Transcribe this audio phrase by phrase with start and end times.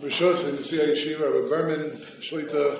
[0.00, 2.78] Rishos in the Yeshiva, Rabbi Berman, Shlita,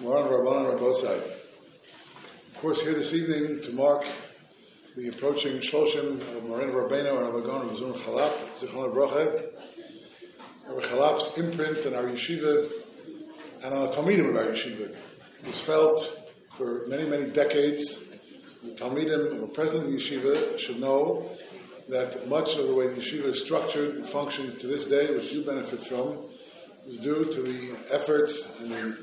[0.00, 1.16] Moran Rabbanan Rabbosai.
[1.16, 4.06] Of course, here this evening to mark
[4.96, 9.46] the approaching Shloshim of Moran Rabbeinu and Rabbagon of Zun Charlop, Zichron Brocha,
[10.68, 12.70] Rabbi Charlop's imprint on our yeshiva
[13.62, 14.94] and on the Talmidim of our yeshiva
[15.46, 16.22] was felt
[16.56, 18.05] for many, many decades.
[18.66, 21.30] The Talmidim who are present yeshiva should know
[21.88, 25.32] that much of the way the yeshiva is structured and functions to this day, which
[25.32, 26.18] you benefit from,
[26.84, 28.98] is due to the efforts and the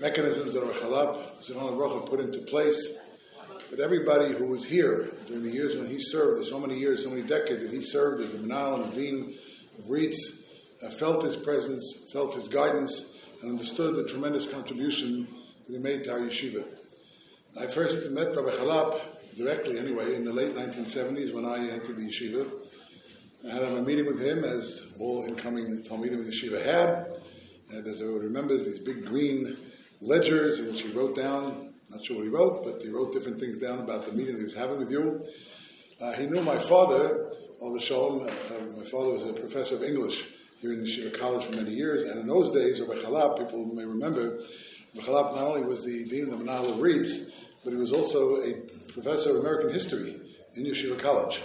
[0.00, 2.98] mechanisms that Rechalab Zichron Baruch put into place.
[3.70, 7.10] But everybody who was here during the years when he served, so many years, so
[7.10, 9.38] many decades that he served as the Menahel and Dean
[9.78, 10.46] of RIETS,
[10.84, 15.28] uh, felt his presence, felt his guidance, and understood the tremendous contribution
[15.68, 16.64] that he made to our yeshiva.
[17.58, 19.00] I first met Rabbi Charlop
[19.34, 22.48] directly anyway, in the late 1970s when I entered the yeshiva.
[23.44, 27.12] I had a meeting with him, as all incoming Talmidim in the yeshiva had.
[27.70, 29.56] And as everyone remembers, these big green
[30.00, 33.40] ledgers in which he wrote down, not sure what he wrote, but he wrote different
[33.40, 35.20] things down about the meeting he was having with you.
[36.00, 38.22] Uh, he knew my father, Al Shalom.
[38.22, 40.28] Uh, my father was a professor of English
[40.60, 42.04] here in Yeshiva College for many years.
[42.04, 44.38] And in those days, Rabbi Charlop, people may remember,
[44.94, 47.30] Rabbi Charlop not only was the dean of the Menahel of RIETS,
[47.64, 48.54] but he was also a
[48.92, 50.20] professor of American history
[50.54, 51.42] in Yeshiva College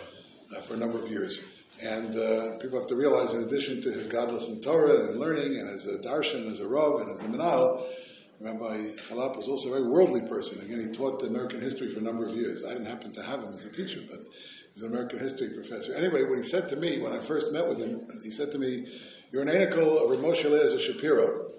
[0.56, 1.44] uh, for a number of years.
[1.84, 5.60] And uh, people have to realize, in addition to his godless in Torah and learning,
[5.60, 7.84] and as a darshan, as a rav, and as a menahel,
[8.40, 10.60] Rabbi Charlop was also a very worldly person.
[10.62, 12.64] Again, he taught American history for a number of years.
[12.66, 15.50] I didn't happen to have him as a teacher, but he was an American history
[15.50, 15.94] professor.
[15.94, 18.58] Anyway, what he said to me when I first met with him, he said to
[18.58, 18.88] me,
[19.32, 21.52] "You're an anicle of Rav Moshe Eliezer Shapiro,"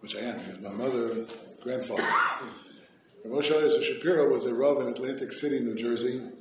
[0.00, 0.38] which I am.
[0.40, 1.26] He was my mother,
[1.62, 2.06] grandfather.
[3.28, 6.32] Moshe Eliezer Shapiro was a rav in Atlantic City, New Jersey, in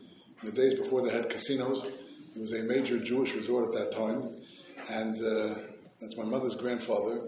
[0.44, 1.84] the days before they had casinos.
[1.84, 4.36] It was a major Jewish resort at that time,
[4.90, 5.60] and uh,
[6.00, 7.22] that's my mother's grandfather.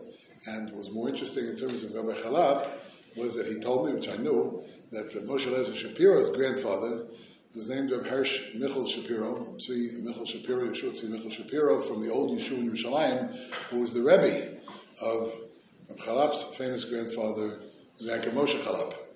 [0.45, 2.69] And what was more interesting in terms of Rabbi Charlop
[3.15, 7.07] was that he told me, which I knew, that Moshe Eliezer Shapiro's grandfather
[7.55, 12.11] was named Reb Hersh Michal Shapiro, Tzvi Michal Shapiro, Yeshua Tzvi Michal Shapiro, from the
[12.11, 13.35] old Yishuv in Yerushalayim,
[13.69, 14.57] who was the Rebbe
[15.01, 15.33] of
[15.89, 17.59] Reb Charlop's famous grandfather,
[17.99, 19.06] Yaakov Moshe Charlop.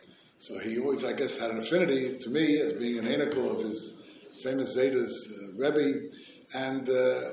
[0.41, 3.63] So he always, I guess, had an affinity to me as being an anicle of
[3.63, 3.94] his
[4.41, 6.07] famous Zeta's uh, Rebbe,
[6.56, 7.29] and uh,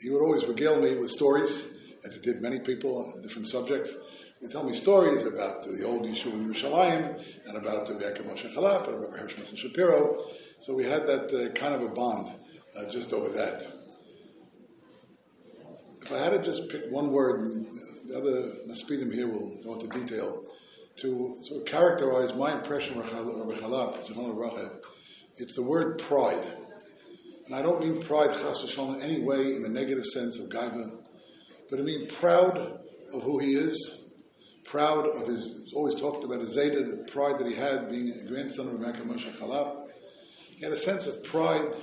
[0.00, 1.68] he would always regale me with stories,
[2.04, 3.94] as he did many people on different subjects.
[4.40, 8.52] He'd tell me stories about the old Yishuv in Yerushalayim, and about the Yaakov Moshe
[8.52, 10.20] Charlop, and Rabbi Hersh Shapiro.
[10.58, 12.32] So we had that uh, kind of a bond
[12.76, 13.64] uh, just over that.
[16.02, 17.66] If I had to just pick one word, and
[18.08, 20.42] the other Maspidim here will go into detail,
[21.00, 23.98] to sort of characterize my impression of Charlop,
[25.36, 26.44] it's the word pride.
[27.46, 30.98] And I don't mean pride, in any way in the negative sense of gaiva,
[31.70, 32.58] but I mean proud
[33.12, 34.04] of who he is,
[34.64, 38.12] proud of his, he's always talked about his Zeta, the pride that he had being
[38.12, 39.88] a grandson of Reb Yaakov Moshe Charlop.
[40.50, 41.74] He had a sense of pride,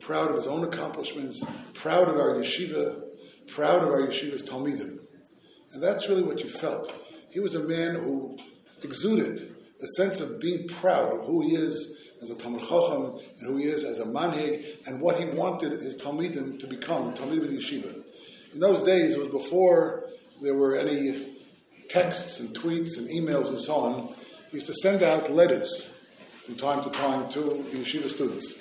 [0.00, 1.42] proud of his own accomplishments,
[1.74, 3.02] proud of our yeshiva,
[3.46, 4.98] proud of our yeshiva's Talmidim.
[5.72, 6.92] And that's really what you felt.
[7.30, 8.38] He was a man who
[8.82, 13.46] exuded a sense of being proud of who he is as a Talmud Chacham and
[13.46, 17.44] who he is as a manhig and what he wanted his Talmidim to become, Talmidim
[17.44, 18.02] of the yeshiva.
[18.54, 20.04] In those days, it was before
[20.42, 21.36] there were any
[21.88, 24.14] texts and tweets and emails and so on.
[24.50, 25.94] He used to send out letters
[26.44, 28.54] from time to time to the yeshiva students.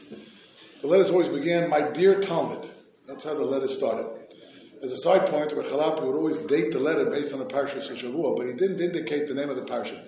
[0.81, 2.69] The letters always began, "My dear Talmud."
[3.07, 4.07] That's how the letters started.
[4.83, 7.77] As a side point, Rabbi Chalapi would always date the letter based on the Parsha
[7.79, 9.99] Shavua, but he didn't indicate the name of the Parsha.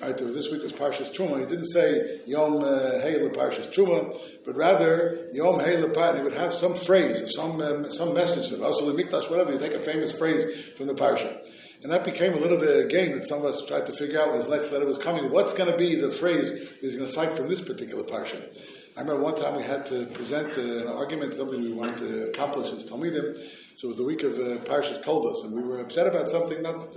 [0.00, 1.40] Right, there was this week was Parshas Truma.
[1.40, 6.16] He didn't say Yom uh, Hey Parshas Truma, but rather Yom Hey Lepat.
[6.16, 9.52] He would have some phrase or some um, some message of Asal Mikdash, whatever.
[9.52, 11.42] You take a famous phrase from the Parsha,
[11.82, 13.94] and that became a little bit of a game that some of us tried to
[13.94, 15.30] figure out when his next letter was coming.
[15.30, 18.54] What's going to be the phrase he's going to cite from this particular Parsha?
[18.96, 22.30] I remember one time we had to present uh, an argument, something we wanted to
[22.30, 23.36] accomplish as Talmidim.
[23.76, 26.94] So it was the week of uh, Toldos, and we were upset about something not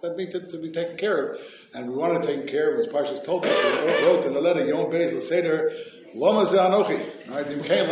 [0.00, 1.40] that needed to be taken care of,
[1.74, 3.50] and we wanted taken care of as Parshas Toldos.
[3.50, 5.72] We wrote in the letter, Yom Beis Seder,
[6.14, 7.44] Lama Anochi, right?
[7.44, 7.90] Him came.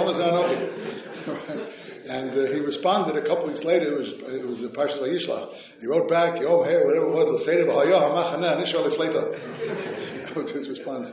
[2.08, 3.93] And uh, he responded a couple weeks later.
[3.93, 5.81] It was it was the Parshas Vayishlach.
[5.81, 8.88] He wrote back, Yom Hey, whatever it was, the Seder B'Hayah Hamachana Nishal
[10.25, 11.12] That was his response.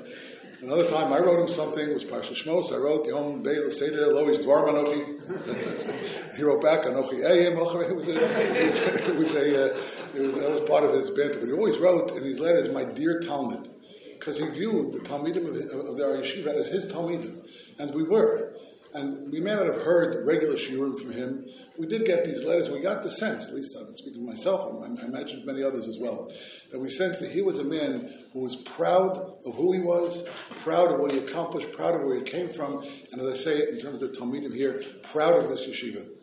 [0.65, 3.73] Another time I wrote him something, it was Parsha Shmos, I wrote the Yom Beis
[3.73, 6.35] Seder Lois Dvar Manochi.
[6.35, 7.55] He wrote back Anochi Eyim.
[7.89, 9.77] It was a, it was, a uh,
[10.15, 11.37] it was, that was part of his banter.
[11.37, 13.69] But he always wrote in his letters, "My dear Talmud,"
[14.13, 17.47] because he viewed the Talmidim of, of the Yeshiva as his Talmidim,
[17.77, 18.55] and we were.
[18.95, 21.45] And we may not have heard regular shiurim from him.
[21.77, 22.69] We did get these letters.
[22.69, 25.89] We got the sense, at least I'm speaking for myself, and I imagine many others
[25.89, 26.31] as well,
[26.71, 30.25] that we sensed that he was a man who was proud of who he was,
[30.61, 33.67] proud of what he accomplished, proud of where he came from, and as I say
[33.67, 36.14] in terms of Talmidim here, proud of this yeshiva.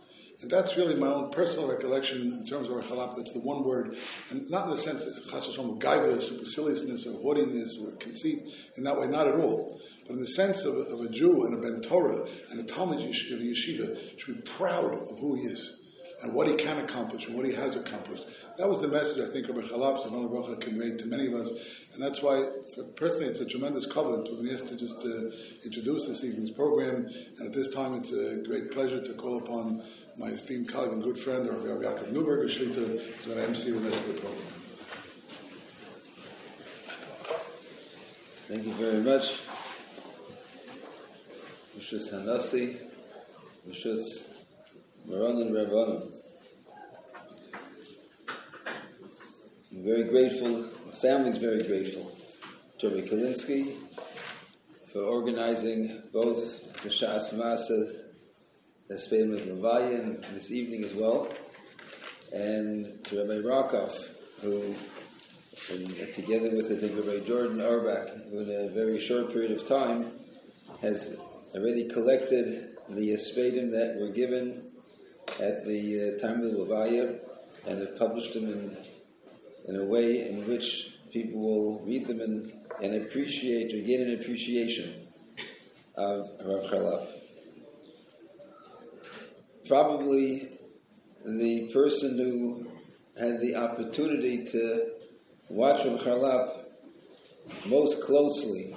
[0.42, 3.16] And that's really my own personal recollection in terms of Rechalap.
[3.16, 3.96] That's the one word,
[4.28, 8.42] and not in the sense that Chas Hashem gaiva, superciliousness, or haughtiness, or conceit,
[8.76, 9.80] in that way, not at all.
[10.04, 12.98] But in the sense of, of a Jew and a Ben Torah and a Talmud
[12.98, 15.81] yeshiva, yeshiva should be proud of who he is
[16.22, 18.26] and what he can accomplish and what he has accomplished.
[18.56, 21.50] That was the message I think Rabbi Charlop Baruch conveyed to many of us,
[21.92, 22.48] and that's why,
[22.96, 25.30] personally, it's a tremendous covenant to be asked to just uh,
[25.64, 27.08] introduce this evening's program.
[27.38, 29.82] And at this time, it's a great pleasure to call upon
[30.16, 34.14] my esteemed colleague and good friend, Rabbi Yaakov Neuburger Shlita, to MC the rest of
[34.14, 34.42] the program.
[38.48, 39.38] Thank you very much.
[41.78, 42.76] Rishus Hanasi,
[43.68, 44.31] Rishus
[45.06, 46.10] Maran and Ravanim.
[49.72, 52.16] I'm very grateful, the family's very grateful
[52.78, 53.76] to Rabbi Kalinsky
[54.92, 57.96] for organizing both the Shas Masa
[58.88, 61.28] that's been with Levayan this evening as well,
[62.32, 63.94] and to Rabbi Rakov,
[64.40, 64.74] who,
[65.74, 69.66] in, together with I think Rabbi Jordan Arbach, who in a very short period of
[69.66, 70.12] time
[70.80, 71.16] has
[71.54, 74.71] already collected the Espedim that were given
[75.40, 77.18] at the uh, time of the Levaya
[77.66, 78.76] and have published them in,
[79.68, 82.52] in a way in which people will read them and,
[82.82, 85.06] and appreciate or gain an appreciation
[85.96, 87.06] of Rav Charlap
[89.66, 90.48] probably
[91.24, 92.66] the person who
[93.18, 94.90] had the opportunity to
[95.48, 96.64] watch Rav Charlap
[97.66, 98.76] most closely,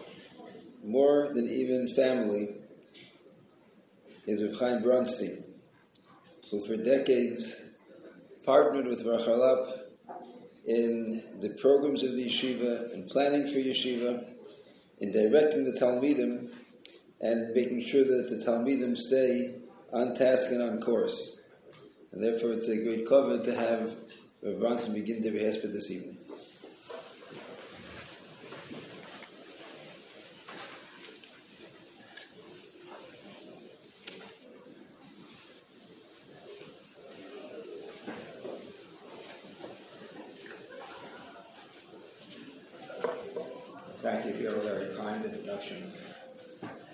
[0.84, 2.56] more than even family,
[4.28, 5.44] is Rav Chaim Bronstein,
[6.50, 7.64] who for decades
[8.46, 9.80] partnered with Rav Charlap
[10.66, 14.26] in the programs of the yeshiva, in planning for yeshiva,
[15.00, 16.50] in directing the Talmidim,
[17.22, 19.56] and making sure that the Talmidim stay
[19.92, 21.40] on task and on course.
[22.12, 23.96] And therefore, it's a great cover to have
[24.46, 26.18] Rav Bronstein begin the Hesped this evening.
[43.98, 45.92] Thank you for your very kind introduction.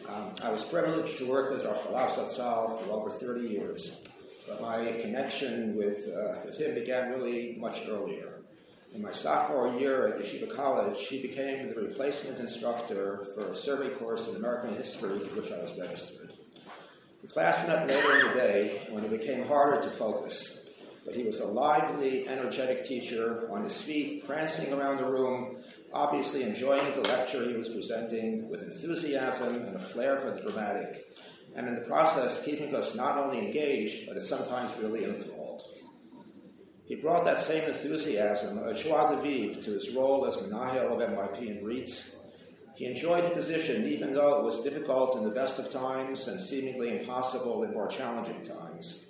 [0.08, 4.02] Um, I was privileged to work with Rav Satzal for over 30 years,
[4.48, 8.42] but my connection with, uh, with him began really much earlier.
[8.94, 13.90] In my sophomore year at Yeshiva College, he became the replacement instructor for a survey
[13.96, 16.34] course in American history for which I was registered.
[17.22, 20.70] The class met later in the day when it became harder to focus,
[21.06, 25.58] but he was a lively, energetic teacher on his feet, prancing around the room,
[25.94, 31.06] obviously enjoying the lecture he was presenting with enthusiasm and a flair for the dramatic,
[31.56, 35.64] and in the process keeping us not only engaged, but sometimes really enthralled.
[36.86, 41.10] He brought that same enthusiasm, a joie de vivre, to his role as Menahel of
[41.10, 42.18] MYP and RIETS.
[42.76, 46.40] He enjoyed the position even though it was difficult in the best of times and
[46.40, 49.06] seemingly impossible in more challenging times.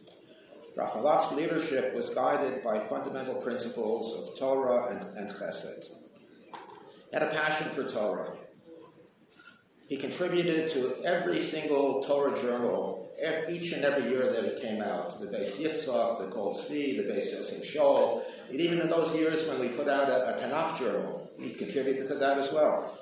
[0.76, 5.96] Rav leadership was guided by fundamental principles of Torah and, and Chesed
[7.14, 8.32] had a passion for Torah.
[9.92, 13.12] He contributed to every single Torah journal
[13.50, 15.20] each and every year that it came out.
[15.20, 18.24] The Beis Yitzhak, the Kol Tzvi, the Beis Yosef Shaul.
[18.50, 22.08] And even in those years when we put out a, a Tanakh journal, he contributed
[22.08, 22.98] to that as well.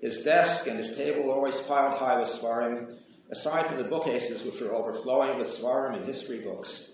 [0.00, 2.96] His desk and his table were always piled high with Svarim,
[3.30, 6.92] aside from the bookcases which were overflowing with Svarim and history books.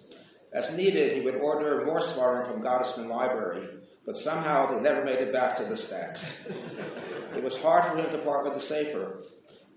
[0.53, 3.69] As needed, he would order more Svarim from Gottesman Library,
[4.05, 6.41] but somehow they never made it back to the stacks.
[7.37, 9.23] it was hard for him to part with the Sefer.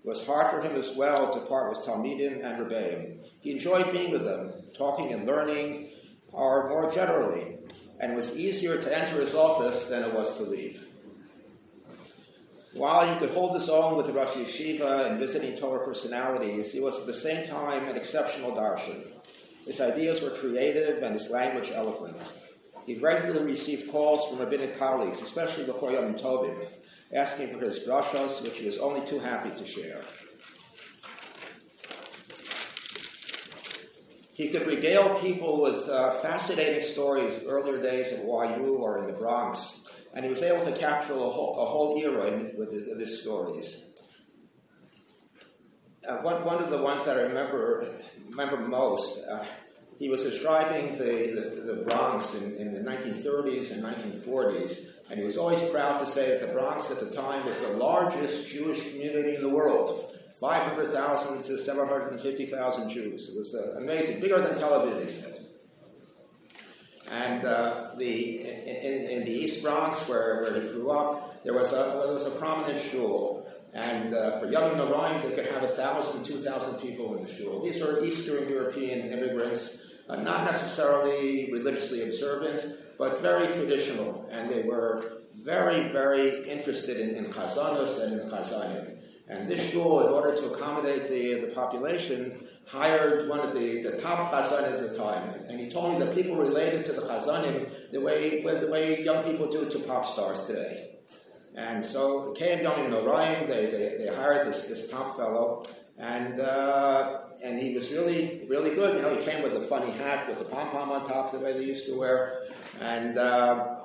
[0.04, 3.18] It was hard for him as well to part with Talmidim and Rebbeim.
[3.40, 5.90] He enjoyed being with them, talking and learning,
[6.32, 7.58] or more generally,
[7.98, 10.86] and it was easier to enter his office than it was to leave.
[12.74, 16.80] While he could hold his own with the Rosh Yeshiva and visiting Torah personalities, he
[16.80, 19.02] was at the same time an exceptional darshan.
[19.64, 22.18] His ideas were creative and his language eloquent.
[22.84, 26.54] He regularly received calls from rabbinic colleagues, especially before Yom Tovim,
[27.16, 30.02] asking for his drashos, which he was only too happy to share.
[34.34, 39.06] He could regale people with uh, fascinating stories of earlier days in YU or in
[39.06, 43.00] the Bronx, and he was able to capture a whole, a whole era with, with
[43.00, 43.90] his stories.
[46.06, 47.94] Uh, one, one of the ones that I remember
[48.28, 49.44] remember most, uh,
[49.98, 55.24] he was describing the, the, the Bronx in, in, the 1930s and 1940s, and he
[55.24, 58.90] was always proud to say that the Bronx at the time was the largest Jewish
[58.90, 60.12] community in the world.
[60.40, 63.30] 500,000 to 750,000 Jews.
[63.30, 65.46] It was uh, amazing, bigger than Tel Aviv, he said.
[67.10, 71.72] And uh, the, in, in, the East Bronx, where, where he grew up, there was
[71.72, 73.46] a, there was a prominent shul.
[73.72, 77.62] And uh, for Yamim Noraim, they could have 1,000, 2,000 people in the shul.
[77.62, 82.64] These were Eastern European immigrants, uh, not necessarily religiously observant,
[82.98, 84.28] but very traditional.
[84.30, 88.96] And they were very, very interested in, in chazanos and in chazanim.
[89.28, 94.00] And this shul, in order to accommodate the, the population, hired one of the, the
[94.00, 95.40] top chazanim at the time.
[95.48, 99.24] And he told me that people related to the chazanim the way, the way young
[99.24, 100.90] people do to pop stars today.
[101.56, 105.64] And so came down in Orion, they, they, they hired this, this top fellow,
[105.98, 108.96] and, uh, and he was really, really good.
[108.96, 111.38] You know, he came with a funny hat with a pom pom on top, the
[111.38, 112.42] way they used to wear.
[112.80, 113.76] And uh,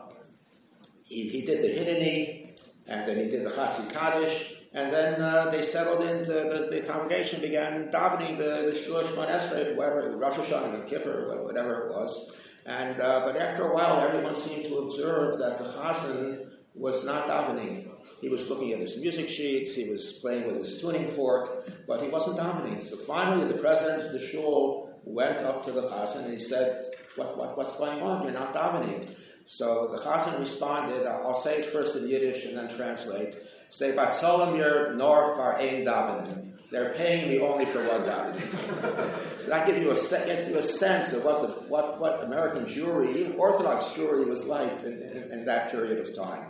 [1.03, 5.49] he, he did the Hineni, and then he did the Chatzi Kaddish, and then uh,
[5.49, 10.73] they settled into the, the, congregation began davening the, the Shemon Esrei, whatever, Rosh Hashanah
[10.75, 12.37] and Kippur, whatever it was.
[12.65, 17.27] And, uh, but after a while, everyone seemed to observe that the Chazan was not
[17.27, 17.87] davening.
[18.21, 22.01] He was looking at his music sheets, he was playing with his tuning fork, but
[22.01, 22.81] he wasn't davening.
[22.81, 26.85] So finally, the president of the shul went up to the chazan and he said,
[27.15, 28.23] what, what, What's going on?
[28.23, 29.09] You're not davening.
[29.45, 33.35] So the chazan responded, I'll say it first in Yiddish and then translate.
[33.69, 36.50] Say, Batzolamir nor far ein davening.
[36.71, 39.41] They're paying me only for one davening.
[39.41, 43.37] so that gives you a you a sense of what the, what what American Jewry,
[43.37, 46.45] Orthodox Jewry, was like in, in, in that period of time.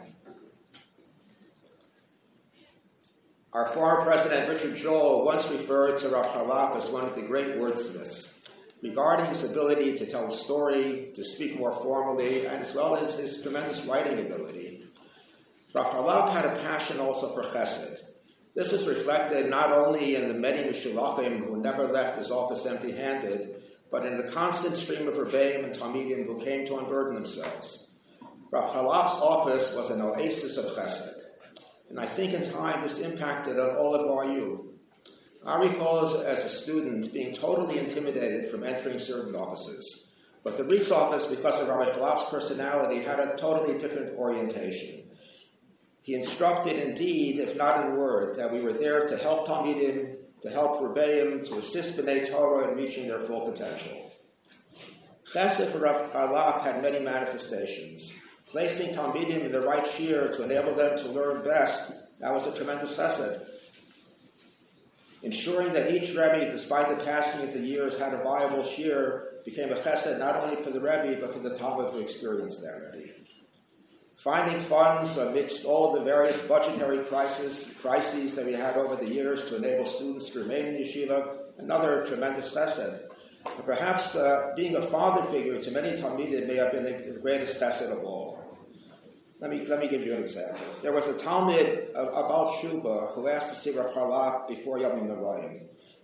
[3.52, 8.38] Our former president, Richard Joel, once referred to Rav as one of the great wordsmiths,
[8.84, 13.18] regarding his ability to tell a story, to speak more formally, and as well as
[13.18, 14.86] his tremendous writing ability.
[15.74, 18.11] Rav had a passion also for chesed.
[18.54, 22.92] This is reflected not only in the many Mishulachim who never left his office empty
[22.92, 27.92] handed, but in the constant stream of Rebbeim and Talmidim who came to unburden themselves.
[28.52, 31.14] Rav Charlap's office was an oasis of chesed.
[31.90, 34.74] And I think in time this impacted on all of RU.
[35.46, 40.12] I recall as, as a student being totally intimidated from entering certain offices.
[40.44, 45.01] But the RIETS office, because of Rabbi Charlop's personality, had a totally different orientation.
[46.02, 50.50] He instructed indeed, if not in word, that we were there to help Talmidim, to
[50.50, 54.12] help Rebbeim, to assist B'nai Torah in reaching their full potential.
[55.32, 58.20] Chesed for Rabbi Charlop had many manifestations
[58.52, 62.56] placing Talmidim in the right shiur to enable them to learn best, that was a
[62.56, 63.48] tremendous chesed.
[65.24, 69.72] Ensuring that each Rebbe, despite the passing of the years, had a viable shiur became
[69.72, 73.11] a chesed not only for the Rebbe, but for the Talmud who experienced that Rebbe.
[74.24, 79.50] Finding funds amidst all the various budgetary crises, crises that we had over the years
[79.50, 83.02] to enable students to remain in yeshiva, another tremendous chesed.
[83.66, 87.60] perhaps uh, being a father figure to many Talmidim may have been the, the greatest
[87.60, 88.60] chesed of all.
[89.40, 90.68] Let me, let me give you an example.
[90.84, 95.64] There was a Talmud about Shuba who asked to see Rav before Yom Noraim.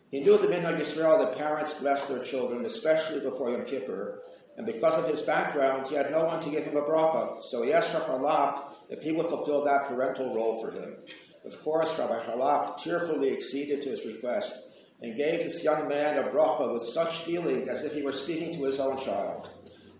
[0.09, 4.24] He knew the Minhag Yisrael that parents bless their children, especially before Yom Kippur,
[4.58, 7.44] and because of his background, he had no one to give him a bracha.
[7.44, 10.98] So he asked Rav Charlap if he would fulfill that parental role for him.
[11.46, 14.70] Of course, Rabbi Charlap tearfully acceded to his request
[15.02, 18.58] and gave this young man a bracha with such feeling as if he were speaking
[18.58, 19.48] to his own child.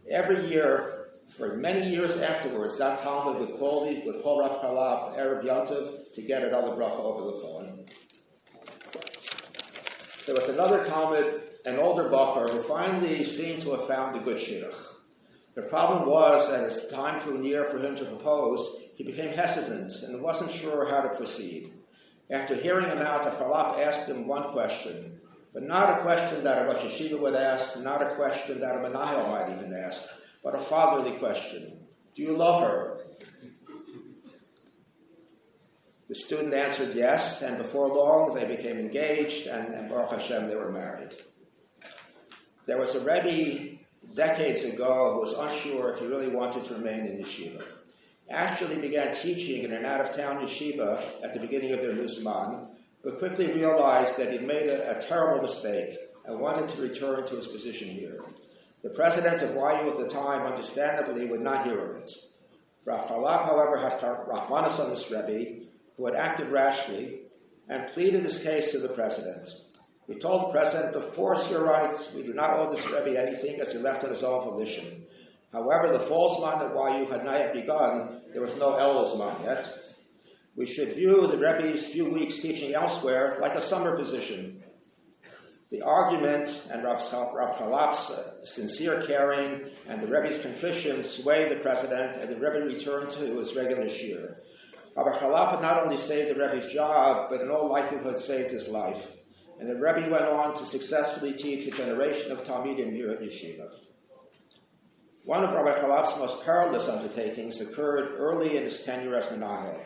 [0.10, 5.44] Every year, for many years afterwards, that Talmud would call, would call Rav Charlap Erev
[5.44, 7.66] Yontiv to get another bracha over the phone.
[10.27, 14.38] There was another Talmud, an older Bacher, who finally seemed to have found a good
[14.38, 14.75] shidduch.
[15.55, 19.91] The problem was that as time drew near for him to propose, he became hesitant
[20.03, 21.74] and wasn't sure how to proceed.
[22.29, 25.19] After hearing him out, Rav Charlap asked him one question,
[25.53, 28.79] but not a question that a Rosh Yeshiva would ask, not a question that a
[28.79, 30.10] Menahel might even ask
[30.43, 31.74] but a fatherly question
[32.15, 32.97] Do you love her?
[36.08, 40.56] The student answered yes, and before long they became engaged, and, and Baruch Hashem, they
[40.56, 41.14] were married.
[42.66, 43.78] There was a Rebbe
[44.16, 47.64] decades ago who was unsure if he really wanted to remain in yeshiva.
[48.30, 52.68] Actually began teaching in an out-of-town yeshiva at the beginning of their Nuzman,
[53.04, 57.36] but quickly realized that he'd made a, a terrible mistake and wanted to return to
[57.36, 58.22] his position here.
[58.84, 62.12] The president of YU at the time, understandably, would not hear of it.
[62.86, 65.66] Rav Charlap, however, had Rahmanas on this Rebbe,
[65.98, 67.22] who had acted rashly,
[67.68, 69.50] and pleaded his case to the president.
[70.08, 73.60] He told the president, Of course, you're right, we do not owe this Rebbe anything
[73.60, 75.06] as he left on his own volition.
[75.51, 79.44] However, the false zman at YU had not yet begun, there was no El zman
[79.44, 79.68] yet.
[80.56, 84.63] We should view the Rebbe's few weeks teaching elsewhere like a summer position.
[85.70, 91.62] The argument and Rav, Rav Charlap's uh, sincere caring and the Rebbe's contrition swayed the
[91.62, 94.38] president, and the Rebbe returned to his regular shir.
[94.98, 98.68] Rabbi Charlap had not only saved the Rebbe's job, but in all likelihood saved his
[98.68, 99.12] life.
[99.60, 103.70] And the Rebbe went on to successfully teach a generation of Talmudim here at Yeshiva.
[105.24, 109.80] One of Rabbi Charlap's most perilous undertakings occurred early in his tenure as Menahel.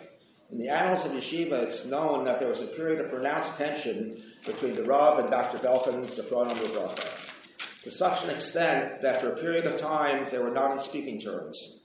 [0.50, 4.24] In the annals of Yeshiva, it's known that there was a period of pronounced tension
[4.46, 5.58] between the Rav and Dr.
[5.58, 10.51] Belkin Zafron Mizracha, to such an extent that for a period of time they were
[10.51, 11.80] not on speaking terms.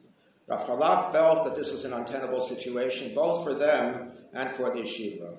[0.49, 4.81] Rav Charlap felt that this was an untenable situation both for them and for the
[4.81, 5.39] yeshiva.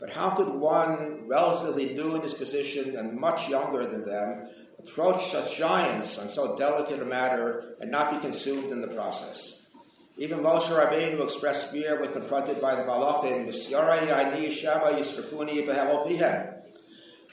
[0.00, 4.48] But how could one relatively new in his position and much younger than them
[4.78, 9.62] approach such giants on so delicate a matter and not be consumed in the process?
[10.16, 13.46] Even Moshe Rabbeinu expressed fear when confronted by the Malachim,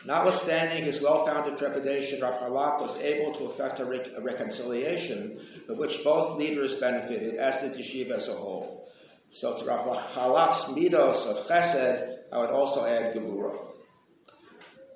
[0.05, 6.03] Notwithstanding his well-founded trepidation, Rav Charlap was able to effect a, a reconciliation from which
[6.03, 8.87] both leaders benefited, as did Yeshiva as a whole.
[9.31, 13.57] So to Rav Charlap's midos of chesed, I would also add Gemura.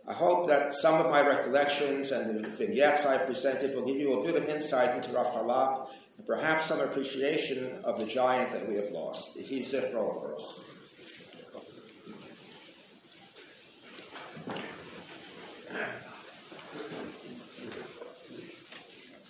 [0.07, 4.19] I hope that some of my recollections and the vignettes I've presented will give you
[4.19, 5.87] a bit of insight into Rav Charlap
[6.17, 9.37] and perhaps some appreciation of the giant that we have lost.
[9.39, 9.91] He's a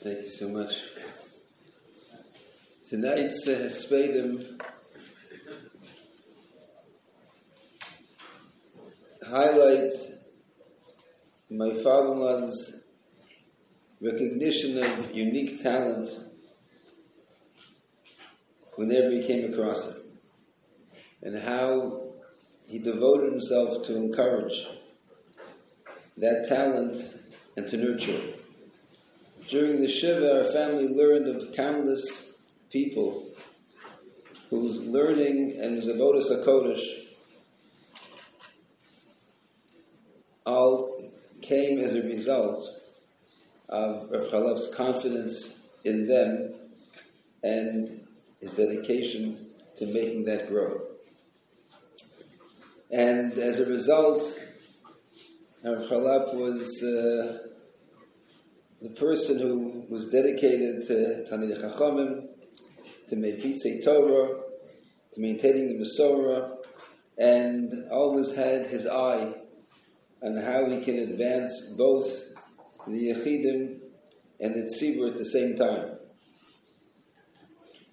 [0.02, 0.74] Thank you so much.
[2.90, 4.60] Tonight's uh, Hespedim
[9.28, 9.92] highlight
[11.50, 12.84] my father-in-law's
[14.02, 16.10] recognition of unique talent
[18.76, 20.02] whenever he came across it,
[21.22, 22.14] and how
[22.66, 24.66] he devoted himself to encourage
[26.20, 27.02] that talent
[27.56, 28.46] and to nurture it.
[29.48, 32.34] During the Shiva, our family learned of countless
[32.72, 33.26] people
[34.50, 37.06] whose learning and whose avodas HaKodesh
[40.46, 42.68] all came as a result
[43.70, 46.54] of Rav Charlap's confidence in them
[47.44, 48.06] and
[48.42, 50.82] his dedication to making that grow.
[52.92, 54.24] And as a result,
[55.62, 57.50] Rav Charlap was uh,
[58.82, 62.30] the person who was dedicated to Talmid Chachamim,
[63.10, 64.40] to Mefitzei Torah,
[65.14, 66.56] to maintaining the Masorah,
[67.18, 69.34] and always had his eye
[70.24, 72.08] on how he can advance both
[72.88, 73.80] the Yechidim
[74.40, 75.98] and the Tzibur at the same time.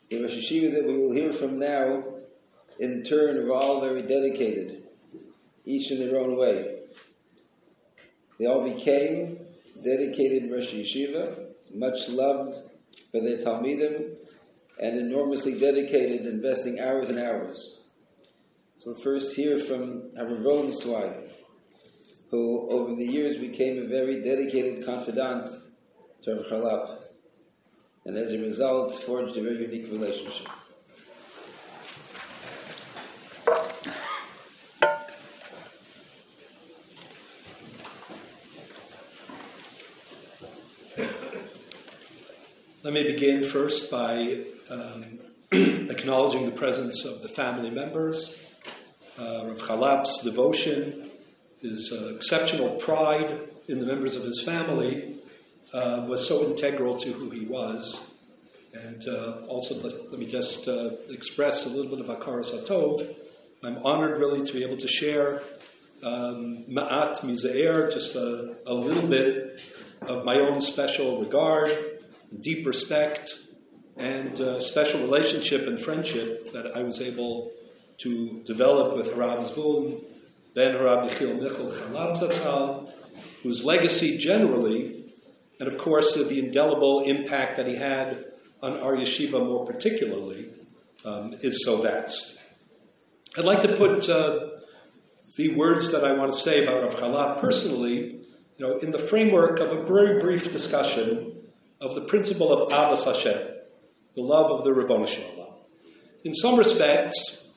[0.09, 2.05] The Rosh Hashiva that we will hear from now,
[2.79, 4.85] in turn, are all very dedicated,
[5.65, 6.76] each in their own way.
[8.39, 9.39] They all became
[9.83, 12.57] dedicated Rosh Yeshiva, much loved
[13.13, 14.17] by their Talmidim,
[14.81, 17.79] and enormously dedicated, investing hours and hours.
[18.79, 21.13] So first hear from Harav Swag,
[22.31, 25.51] who over the years became a very dedicated confidant
[26.23, 27.03] to Rav Charlap
[28.07, 30.49] and as a result forged a very unique relationship.
[42.87, 45.19] Let me begin first by um,
[45.91, 48.41] acknowledging the presence of the family members,
[49.19, 51.11] uh, Rav Charlap's devotion,
[51.61, 55.17] his uh, exceptional pride in the members of his family,
[55.75, 58.15] uh, was so integral to who he was.
[58.73, 63.17] And uh, also, let, let, me just uh, express a little bit of Hakaras Hatov.
[63.65, 65.43] I'm honored really to be able to share
[66.05, 69.61] um, Ma'at Mizair, just a, a, little bit
[70.03, 71.96] of my own special regard,
[72.41, 73.35] deep respect,
[73.97, 77.51] and uh, special relationship and friendship that I was able
[77.99, 80.05] to develop with Harav Zvul,
[80.55, 82.91] Ben Harav Yechiel Michal Charlap Zatzal,
[83.43, 84.97] whose legacy generally
[85.59, 88.25] and of course the indelible impact that he had
[88.63, 90.47] on our yeshiva more particularly
[91.05, 92.39] um, is so vast.
[93.37, 94.49] I'd like to put uh,
[95.37, 98.21] the words that I want to say about Rav Charlap personally,
[98.57, 101.36] you know, in the framework of a very brief discussion
[101.81, 103.49] of the principle of Avas Hashem,
[104.15, 105.53] the love of the Ribono Shel Olam.
[106.25, 107.49] in some respects,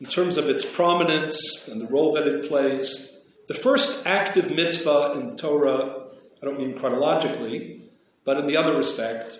[0.00, 5.12] in terms of its prominence and the role that it plays, the first active mitzvah
[5.14, 6.06] in the Torah,
[6.42, 7.82] I don't mean chronologically,
[8.24, 9.38] but in the other respect,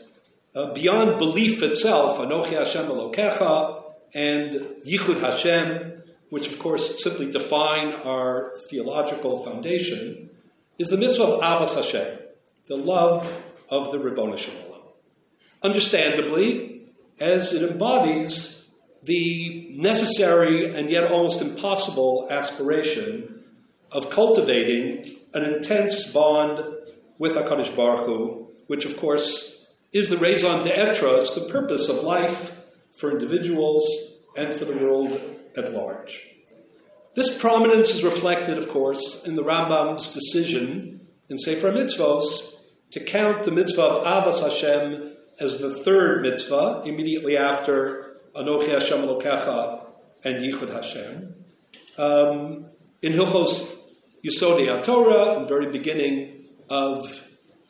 [0.55, 3.83] uh, beyond belief itself, Anochi Hashem Elokecha
[4.15, 4.53] and
[4.87, 10.31] Yichud Hashem, which of course simply define our theological foundation,
[10.79, 12.19] is the mitzvah of Avas Hashem,
[12.67, 14.81] the love of the Ribbon Shalom.
[15.63, 16.83] Understandably,
[17.21, 18.67] as it embodies
[19.03, 23.45] the necessary and yet almost impossible aspiration
[23.93, 26.65] of cultivating an intense bond
[27.19, 32.03] with HaKadosh Baruch Hu, which of course is the raison d'etre, it's the purpose of
[32.03, 32.61] life
[32.93, 33.85] for individuals
[34.37, 35.21] and for the world
[35.57, 36.31] at large.
[37.15, 42.54] This prominence is reflected, of course, in the Rambam's decision in Sefer Mitzvos
[42.95, 49.01] to count the mitzvah of Avas Hashem as the third mitzvah, immediately after Anochi Hashem
[49.01, 49.85] Elokecha
[50.23, 51.35] and Yichud Hashem.
[51.99, 52.67] Um,
[53.03, 53.77] in Hilchos
[54.25, 57.05] Yisodei Torah, in the very beginning of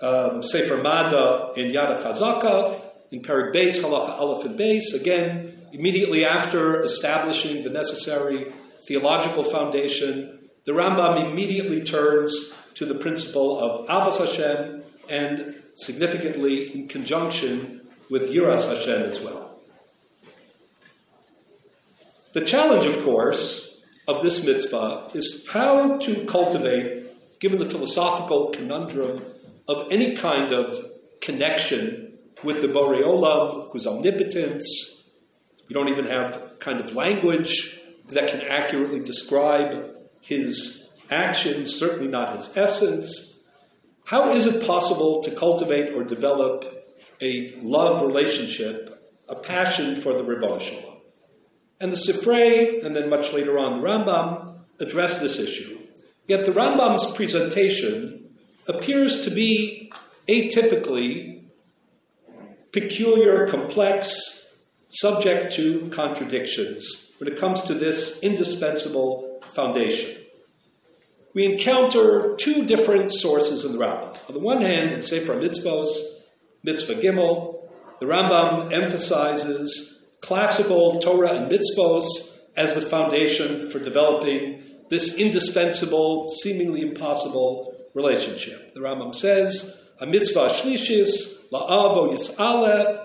[0.02, 6.26] um, Sefer Mada in Yad Chazaka, in Perik Beis, Halacha Aleph and Beis, again, immediately
[6.26, 8.52] after establishing the necessary
[8.87, 14.84] theological foundation, the Rambam immediately turns to the principle of Avas Hashem
[15.14, 19.61] and significantly in conjunction with Yiras Hashem as well.
[22.33, 29.22] The challenge, of course, of this mitzvah is how to cultivate, given the philosophical conundrum
[29.68, 30.77] of any kind of
[31.20, 35.05] connection with the Borei Olam, whose omnipotence,
[35.68, 42.37] we don't even have kind of language that can accurately describe his actions, certainly not
[42.37, 43.34] his essence.
[44.04, 46.86] How is it possible to cultivate or develop
[47.20, 50.98] a love relationship, a passion for the Ribbon Shalom?
[51.80, 55.78] And the Sifrei, and then much later on the Rambam, address this issue.
[56.26, 58.36] Yet the Rambam's presentation
[58.68, 59.92] appears to be
[60.28, 61.44] atypically
[62.72, 64.48] peculiar, complex,
[64.88, 70.23] subject to contradictions when it comes to this indispensable foundation.
[71.35, 74.16] We encounter two different sources in the Rambam.
[74.29, 76.20] On the one hand, in Sefer Mitzvos,
[76.62, 77.61] Mitzvah Gimel,
[77.99, 86.83] the Rambam emphasizes classical Torah and Mitzvos as the foundation for developing this indispensable, seemingly
[86.83, 88.73] impossible relationship.
[88.75, 93.01] The Rambam says, a mitzvah shlishis, la'avo yis'ale,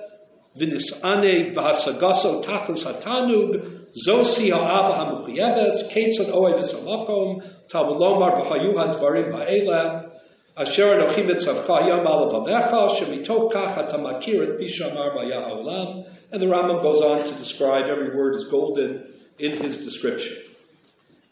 [0.57, 10.11] v'nis'ane b'hasagaso tachlis hatanug, zosi ha'ava ha'muchiyeves, ketzad oe v'salakom, tavolomar v'hayu ha'dvarim ha'elab,
[10.57, 16.81] asher anochim etzavcha yam alavavecha, shemitoch kach ha'tamakir et bishamar v'yah ha'olam, and the Rambam
[16.81, 19.03] goes on to describe every word is golden
[19.37, 20.37] in his description.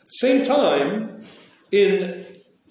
[0.02, 1.24] At the same time,
[1.72, 2.26] in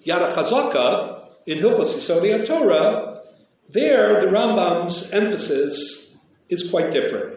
[0.05, 3.21] Yad Chazaka, in Hilchos Yisodei Torah,
[3.69, 6.15] there the Rambam's emphasis
[6.49, 7.35] is quite different.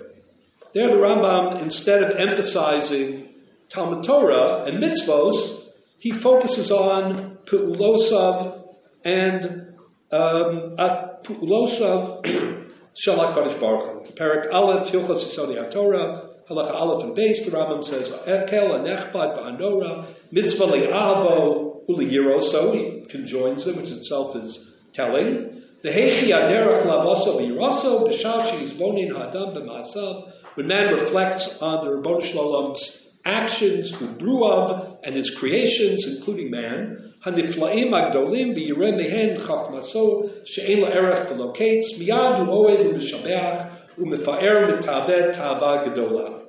[0.73, 3.29] There the Rambam, instead of emphasizing
[3.69, 5.60] Talmud Torah and mitzvos,
[6.01, 8.65] he focuses on Pu'ulosav
[9.05, 9.75] and
[10.11, 10.77] um,
[11.23, 12.25] Pu'ulosav
[13.07, 14.13] Shalak Kodesh Baruch Hu.
[14.15, 20.07] Parak Aleph, Hilchos Yisodei Torah, Halacha Aleph and Beis, the Rambam says, Ekel, Anechbad, Va'anora,
[20.33, 25.63] Mitzvah Li'avo, Uli so he conjoins them, which itself is telling.
[25.83, 31.95] The Hechi Aderach Lavoso Yiroso, B'shal is Bonin Hadam B'masav, when man reflects on the
[31.95, 40.81] Rabbon Shalom's actions, ubruav, and his creations, including man, haniflaim agdolim v'yireh mehen chachmaso she'en
[40.81, 46.47] la'erech v'loketz miyad u'oev u'mishabeach u'mifaer mitaveh tava gedola.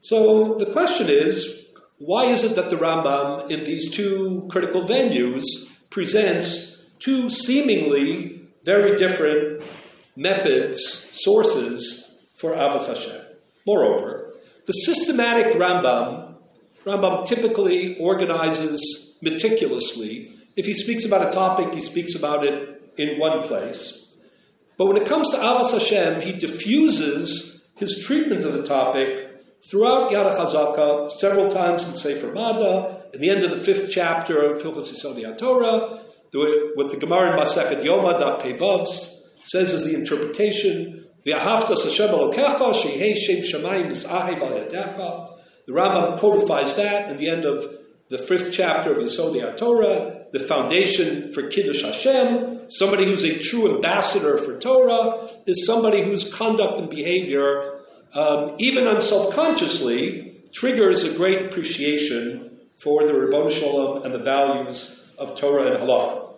[0.00, 1.66] So the question is,
[1.98, 5.44] why is it that the Rambam in these two critical venues
[5.88, 9.62] presents two seemingly very different
[10.14, 13.22] methods, sources for Avos Hashem?
[13.66, 14.23] Moreover,
[14.66, 16.34] the systematic Rambam
[16.84, 20.30] Rambam typically organizes meticulously.
[20.56, 24.12] If he speaks about a topic, he speaks about it in one place.
[24.76, 29.30] But when it comes to Avas Hashem, he diffuses his treatment of the topic
[29.68, 34.42] throughout Yad Chazaka, several times in Sefer Mada, in the end of the fifth chapter
[34.42, 36.00] of Hilchos Yisodei Torah,
[36.76, 38.56] with the Gemara in Masechet Yoma, Daf Pei
[39.44, 41.32] says as the interpretation, The
[45.72, 47.78] Rambam codifies that in the end of
[48.10, 52.68] the fifth chapter of Yisodei Torah, the foundation for Kiddush Hashem.
[52.68, 57.74] Somebody who's a true ambassador for Torah is somebody whose conduct and behavior
[58.14, 65.36] um, even unselfconsciously, triggers a great appreciation for the Ribbon Shalom and the values of
[65.38, 66.34] Torah and Halacha.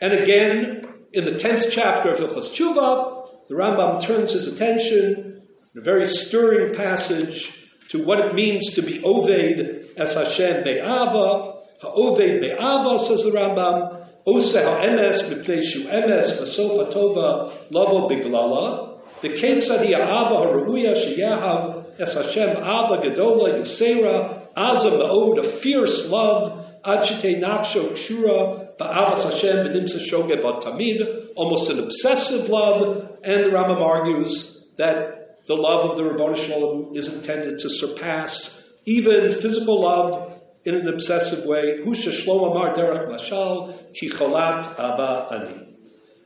[0.00, 3.13] And again, in the 10th chapter of Hilchas Tshuva,
[3.48, 5.42] the Rambam turns his attention
[5.74, 11.52] in a very stirring passage to what it means to be Oved as Hashem Me'ava.
[11.82, 19.00] Ha'oved Me'ava, says the Rambam, Ose ha'emes mipnei shu emes v'sof ha'tova lavo biglala.
[19.20, 26.66] The ketzad ha'ava ha'ruya sheyahav es Hashem ava gedola yisera azam ma'od, a fierce love,
[26.84, 33.80] adshite nafsho kshura ba'avas Hashem v'nimsa shoge tamid, almost an obsessive love, and the Rambam
[33.80, 40.40] argues that the love of the Rabbanu Shalom is intended to surpass even physical love
[40.64, 41.78] in an obsessive way.
[41.84, 45.76] Husha Shlomo Amar Derech Mashal Ki Cholat Ava Ani.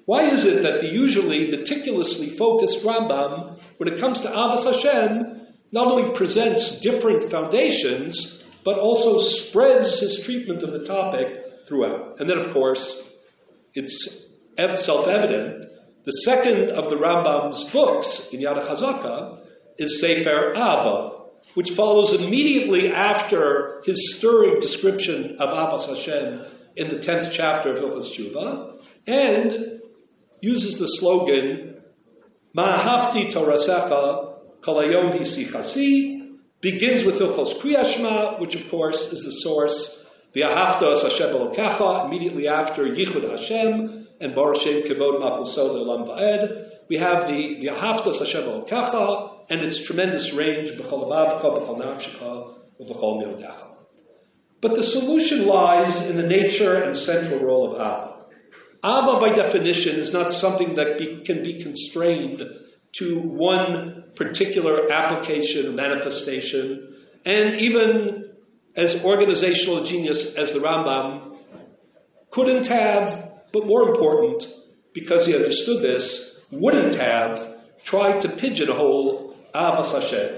[0.05, 5.41] Why is it that the usually meticulously focused Rambam, when it comes to Avas Hashem,
[5.73, 12.19] not only presents different foundations, but also spreads his treatment of the topic throughout?
[12.19, 13.09] And then, of course,
[13.75, 14.27] it's
[14.57, 15.65] self evident.
[16.05, 19.41] The second of the Rambam's books in Yad HaChazaka
[19.79, 21.19] is Sefer Ava,
[21.55, 26.45] which follows immediately after his stirring description of Avas Hashem
[26.77, 29.81] in the 10th chapter of Hilchas Tshuva, and
[30.41, 31.77] uses the slogan,
[32.57, 39.98] Ma'ahafti Torasecha Kalayom Hisichasi, begins with Hilchos Kriyashma, which of course is the source,
[40.33, 46.71] the Ahafta Hashem Elokecha, immediately after Yichud Hashem, and Baruch Shem Kivod Machusod Olam Va'ed.
[46.89, 50.73] We have the, the Ahafta Hashem Elokecha, and its tremendous range,
[54.61, 58.15] but the solution lies in the nature and central role of Ava.
[58.85, 62.47] Ava, by definition, is not something that be, can be constrained
[62.93, 68.28] to one particular application manifestation, and even
[68.79, 71.37] as organizational genius as the Rambam
[72.31, 74.47] couldn't have, but more important,
[74.95, 80.37] because he understood this, wouldn't have tried to pigeonhole Avas Hashem.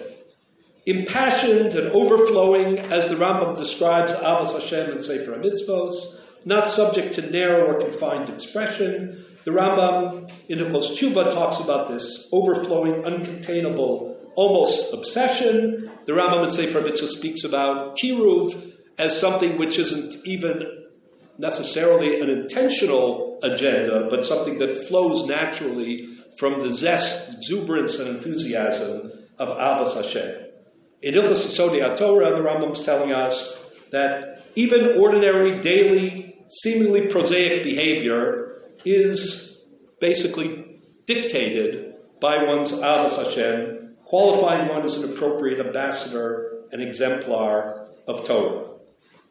[0.87, 7.31] Impassioned and overflowing, as the Rambam describes Avas Hashem in Sefer HaMitzvos, not subject to
[7.31, 9.27] narrow or confined expression.
[9.45, 15.91] The Rambam in Hilchos Tshuva talks about this overflowing, uncontainable, almost obsession.
[16.07, 20.67] The Rambam in Sefer Mitzvah speaks about kiruv as something which isn't even
[21.39, 26.07] necessarily an intentional agenda, but something that flows naturally
[26.39, 30.47] from the zest, exuberance, and enthusiasm of Avos Hashem.
[31.03, 38.63] In Ilchas Sodi Torah, the is telling us that even ordinary, daily, seemingly prosaic behavior
[38.85, 39.63] is
[40.01, 43.80] basically dictated by one's Avos Hashem,
[44.11, 48.69] qualifying one as an appropriate ambassador and exemplar of Torah.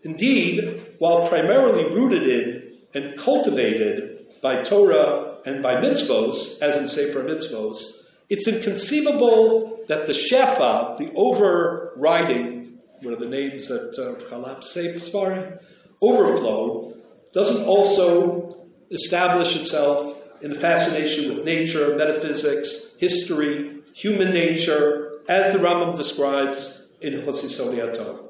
[0.04, 7.26] Indeed, while primarily rooted in and cultivated by Torah and by mitzvos, as in Sefer
[7.26, 14.64] Mitzvos, it's inconceivable that the shefa, the overriding, what are the names that uh, Chalap
[14.64, 15.60] Sefer
[16.02, 16.96] overflow,
[17.34, 25.60] doesn't also establish itself in the fascination with nature, metaphysics, history, human nature, as the
[25.60, 28.30] Rambam describes in Hosisodiato.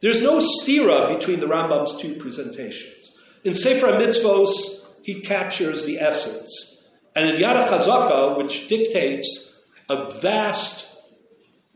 [0.00, 3.16] There's no stira between the Rambam's two presentations.
[3.44, 6.82] In Sefer Mitzvos, he captures the essence.
[7.14, 9.56] And in Yad Chazaka, which dictates
[9.88, 10.90] a vast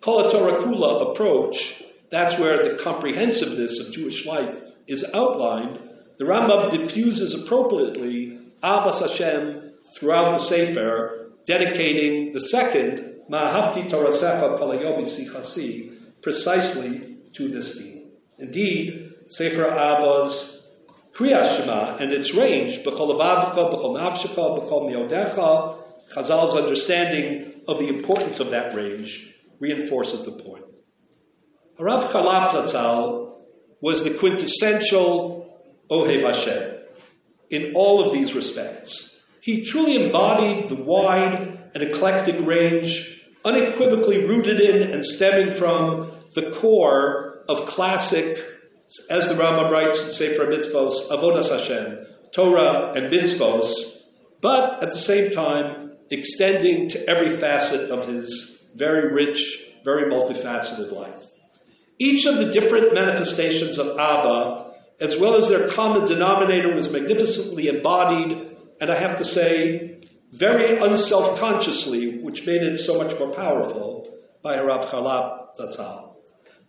[0.00, 4.52] Kula approach, that's where the comprehensiveness of Jewish life
[4.88, 5.78] is outlined.
[6.16, 15.04] The Rambam diffuses appropriately Abbas Hashem throughout the Sefer, dedicating the second Ma'ahafti Torasecha Palayomi
[15.04, 18.10] Sichasi precisely to this theme.
[18.38, 20.66] Indeed, Sefer Abbas
[21.12, 25.78] Kriyas Shema and its range, B'chol avavka, B'chol nafshika, B'chol miodecha,
[26.14, 30.64] Chazal's understanding of the importance of that range reinforces the point.
[31.78, 33.42] Rav Charlap Zatzal
[33.82, 35.60] was the quintessential
[35.90, 36.78] Ohev Hashem
[37.50, 39.20] in all of these respects.
[39.40, 43.17] He truly embodied the wide and eclectic range,
[43.48, 48.38] unequivocally rooted in and stemming from the core of classic
[49.08, 54.02] as the Rambam writes in Sefer Mitzvos, Avodas Hashem, Torah and Mitzvos,
[54.40, 60.92] but at the same time extending to every facet of his very rich, very multifaceted
[60.92, 61.26] life.
[61.98, 67.68] Each of the different manifestations of Abba, as well as their common denominator, was magnificently
[67.68, 69.97] embodied, and I have to say,
[70.32, 74.08] very unself consciously, which made it so much more powerful,
[74.42, 76.14] by Harav Charlap Zatzal.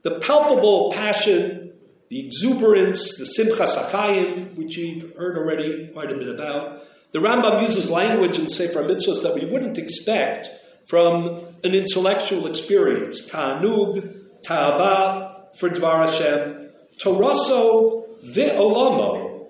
[0.01, 1.73] The palpable passion,
[2.09, 6.83] the exuberance, the simcha sakayim, which you've heard already quite a bit about.
[7.11, 10.49] The Rambam uses language in Sefer Mitzvahs that we wouldn't expect
[10.85, 11.27] from
[11.63, 13.27] an intellectual experience.
[13.27, 19.47] Ta'anug, ta'ava, for Dvar Hashem, Toraso, ve'olamo.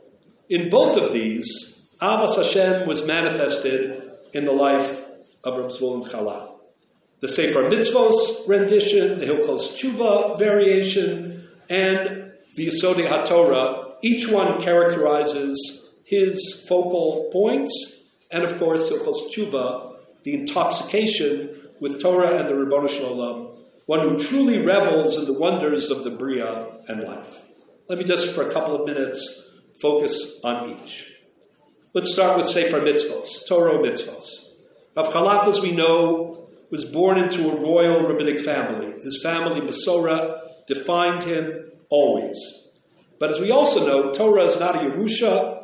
[0.50, 3.99] In both of these, Avas Hashem was manifested
[4.34, 5.06] in the life
[5.44, 6.52] of Reb Zevulun Charlop.
[7.22, 15.94] The Sefer Mitzvos rendition, the Hilchos Tshuva variation, and the Yesodei HaTorah, each one characterizes
[16.06, 23.16] his focal points, and of course, Hilchos Tshuva, the intoxication with Torah and the Shel
[23.16, 27.44] Olam, one who truly revels in the wonders of the Bria and life.
[27.88, 29.50] Let me just, for a couple of minutes,
[29.82, 31.09] focus on each.
[31.92, 34.54] Let's start with Sefer Mitzvos, Torah Mitzvos.
[34.96, 38.94] Rav Charlop, as we know, was born into a royal rabbinic family.
[39.02, 42.38] His family, Masorah, defined him always.
[43.20, 45.64] But as we also know, Torah is not a Yerusha,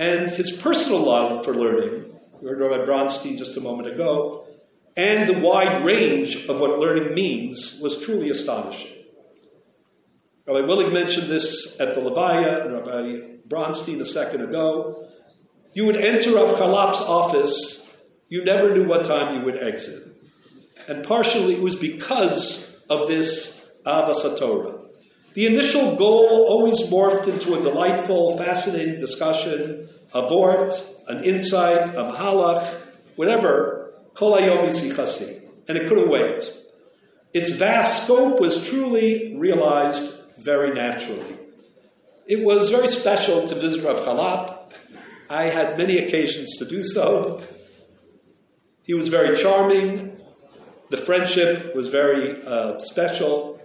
[0.00, 4.44] and his personal love for learning, we heard Rabbi Bronstein just a moment ago,
[4.96, 9.04] and the wide range of what learning means was truly astonishing.
[10.44, 15.08] Rabbi Willig mentioned this at the Levaya, and Rabbi Bronstein a second ago.
[15.74, 17.90] You would enter Rav Charlop's office,
[18.28, 20.06] you never knew what time you would exit.
[20.88, 24.78] And partially it was because of this Avas Torah.
[25.34, 30.74] The initial goal always morphed into a delightful, fascinating discussion, a vort,
[31.08, 32.74] an insight, a mahalach,
[33.16, 36.54] whatever, kol and it couldn't wait.
[37.32, 41.36] Its vast scope was truly realized very naturally.
[42.26, 44.72] It was very special to visit Rav Charlop.
[45.32, 47.40] I had many occasions to do so.
[48.82, 50.20] He was very charming.
[50.90, 53.58] The friendship was very uh, special.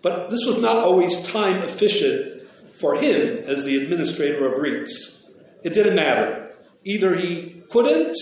[0.00, 2.42] But this was not always time efficient
[2.74, 5.24] for him as the administrator of RIETS.
[5.64, 6.54] It didn't matter.
[6.84, 8.16] Either he couldn't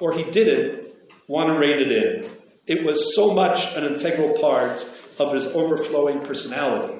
[0.00, 0.92] or he didn't
[1.28, 2.30] want to rein it in.
[2.66, 4.84] It was so much an integral part
[5.20, 6.98] of his overflowing personality.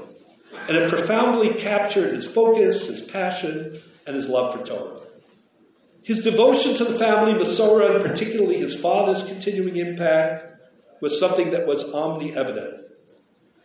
[0.68, 5.01] And it profoundly captured his focus, his passion, and his love for Torah.
[6.04, 10.46] His devotion to the family, Masorah, and particularly his father's continuing impact,
[11.00, 12.86] was something that was omni-evident.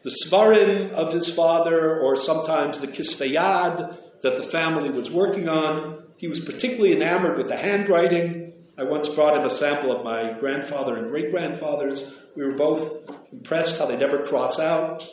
[0.04, 6.04] The svarim of his father, or sometimes the kisveyad that the family was working on,
[6.18, 8.54] he was particularly enamored with the handwriting.
[8.78, 12.16] I once brought him a sample of my grandfather and great grandfather's.
[12.36, 15.08] We were both impressed how they never cross out.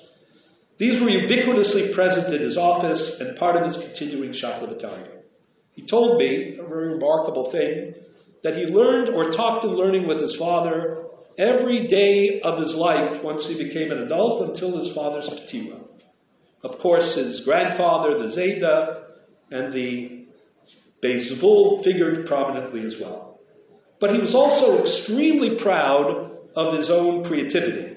[0.76, 5.13] These were ubiquitously present in his office and part of his continuing shakla v'taria.
[5.74, 7.94] He told me, a very remarkable thing,
[8.42, 11.04] that he learned or talked in learning with his father
[11.36, 15.80] every day of his life once he became an adult until his father's patira.
[16.62, 19.02] Of course, his grandfather, the Zayda,
[19.50, 20.26] and the
[21.02, 23.40] Beis Zevul figured prominently as well.
[23.98, 27.96] But he was also extremely proud of his own creativity.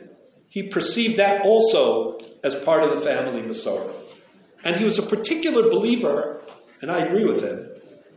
[0.50, 3.94] He perceived that also as part of the family Masorah.
[4.64, 6.42] And he was a particular believer,
[6.82, 7.67] and I agree with him,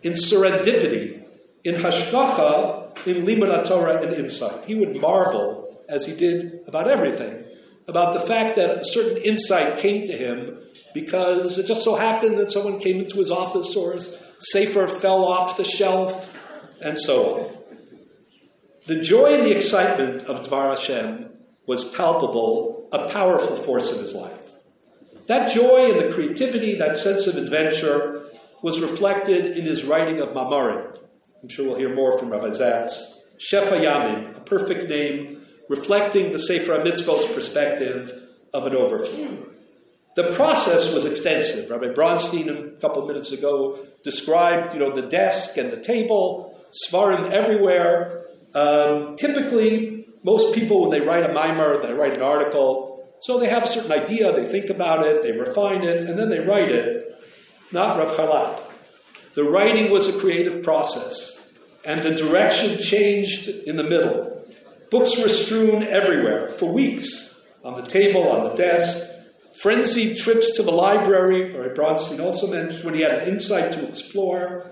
[0.02, 1.22] in serendipity,
[1.64, 4.64] in hashgacha, in limud Torah, and insight.
[4.64, 7.44] He would marvel, as he did about everything,
[7.86, 10.58] about the fact that a certain insight came to him
[10.94, 15.24] because it just so happened that someone came into his office or his sefer fell
[15.24, 16.34] off the shelf,
[16.82, 17.56] and so on.
[18.86, 21.30] The joy and the excitement of Dvar Hashem
[21.66, 24.50] was palpable, a powerful force in his life.
[25.26, 28.19] That joy and the creativity, that sense of adventure,
[28.62, 30.98] was reflected in his writing of Mamarim.
[31.42, 33.14] I'm sure we'll hear more from Rabbi Zatz.
[33.38, 39.46] Shefa Yamin, a perfect name, reflecting the Sefer HaMitzvah's perspective of an overview.
[40.16, 41.70] The process was extensive.
[41.70, 47.30] Rabbi Bronstein, a couple minutes ago, described, you know, the desk and the table, svarim
[47.30, 48.24] everywhere.
[48.54, 53.48] Um, typically, most people, when they write a mimer, they write an article, so they
[53.48, 56.70] have a certain idea, they think about it, they refine it, and then they write
[56.70, 57.09] it.
[57.72, 58.60] Not Rav Charlop.
[59.34, 61.48] The writing was a creative process,
[61.84, 64.44] and the direction changed in the middle.
[64.90, 69.08] Books were strewn everywhere for weeks on the table, on the desk.
[69.60, 73.86] Frenzied trips to the library, Rabbi Bronstein also mentioned when he had an insight to
[73.86, 74.68] explore.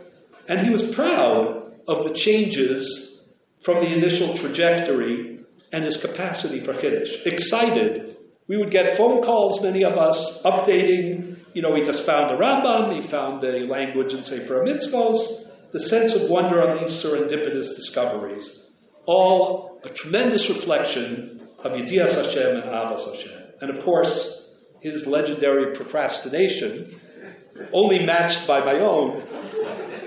[0.49, 3.23] And he was proud of the changes
[3.61, 5.41] from the initial trajectory
[5.73, 7.27] and his capacity for chiddush.
[7.27, 8.17] Excited.
[8.49, 12.39] We would get phone calls, many of us, updating you know, he just found a
[12.39, 17.75] Rambam, he found a language in Sefer Mitzvos, the sense of wonder on these serendipitous
[17.77, 18.67] discoveries.
[19.07, 23.43] All a tremendous reflection of Yedias Hashem and Avas Hashem.
[23.61, 27.01] And of course, his legendary procrastination,
[27.73, 29.23] only matched by my own,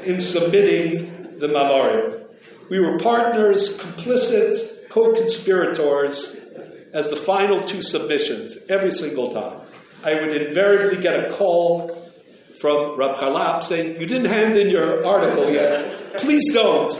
[0.03, 2.23] in submitting the Mamarim.
[2.69, 6.39] We were partners, complicit, co conspirators
[6.93, 9.60] as the final two submissions every single time.
[10.03, 11.97] I would invariably get a call
[12.59, 16.17] from Rav Charlop saying, You didn't hand in your article yet.
[16.17, 16.91] Please don't.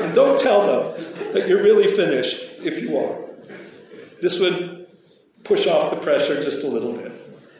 [0.00, 3.18] And don't tell them that you're really finished if you are.
[4.20, 4.86] This would
[5.44, 7.12] push off the pressure just a little bit.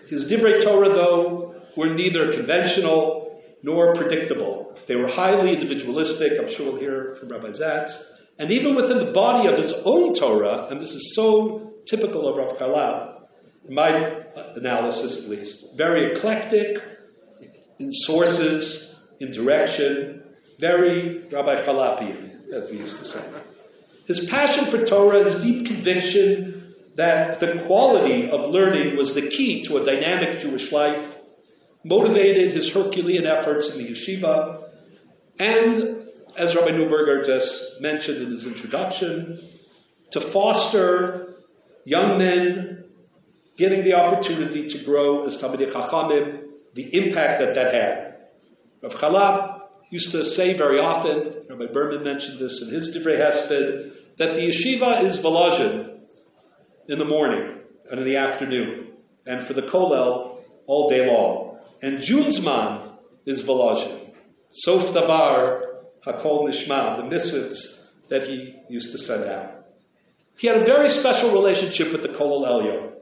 [0.09, 4.77] His Divrei Torah, though, were neither conventional nor predictable.
[4.87, 6.39] They were highly individualistic.
[6.39, 8.03] I'm sure we'll hear from Rabbi Zatz.
[8.39, 12.37] And even within the body of his own Torah, and this is so typical of
[12.37, 13.12] Rav Charlop,
[13.69, 14.25] in my
[14.57, 16.83] analysis at least, very eclectic
[17.79, 20.23] in sources, in direction,
[20.59, 23.23] very Rabbi Charlopian, as we used to say.
[24.07, 29.65] His passion for Torah, his deep conviction that the quality of learning was the key
[29.65, 31.17] to a dynamic Jewish life,
[31.85, 34.69] motivated his Herculean efforts in the yeshiva,
[35.39, 39.41] and as Rabbi Neuburger just mentioned in his introduction,
[40.11, 41.35] to foster
[41.85, 42.85] young men
[43.57, 46.45] getting the opportunity to grow as Talmidei Chachamim,
[46.75, 48.17] the impact that that had.
[48.83, 54.17] Rav Charlop used to say very often, Rabbi Berman mentioned this in his Divrei Hesped,
[54.17, 56.01] that the yeshiva is Volozhin
[56.89, 57.59] in the morning
[57.91, 58.89] and in the afternoon,
[59.27, 61.59] and for the Kollel all day long.
[61.83, 62.81] And Junzman
[63.27, 64.15] is Volozhin.
[64.51, 65.67] Sof Davar
[66.07, 69.67] Hakol Nishma, the missives that he used to send out.
[70.37, 72.93] He had a very special relationship with the Kollel Elyon.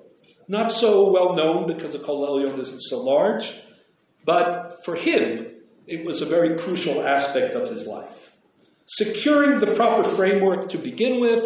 [0.51, 3.53] Not so well known because the Kollel Elyon isn't so large,
[4.24, 5.46] but for him,
[5.86, 8.34] it was a very crucial aspect of his life.
[8.86, 11.44] Securing the proper framework to begin with,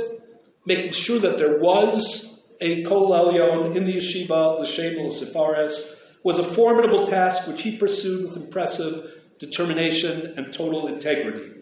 [0.65, 6.39] making sure that there was a Kollel Elyon in the yeshiva, the L'Shem Sifares, was
[6.39, 11.53] a formidable task which he pursued with impressive determination, and total integrity,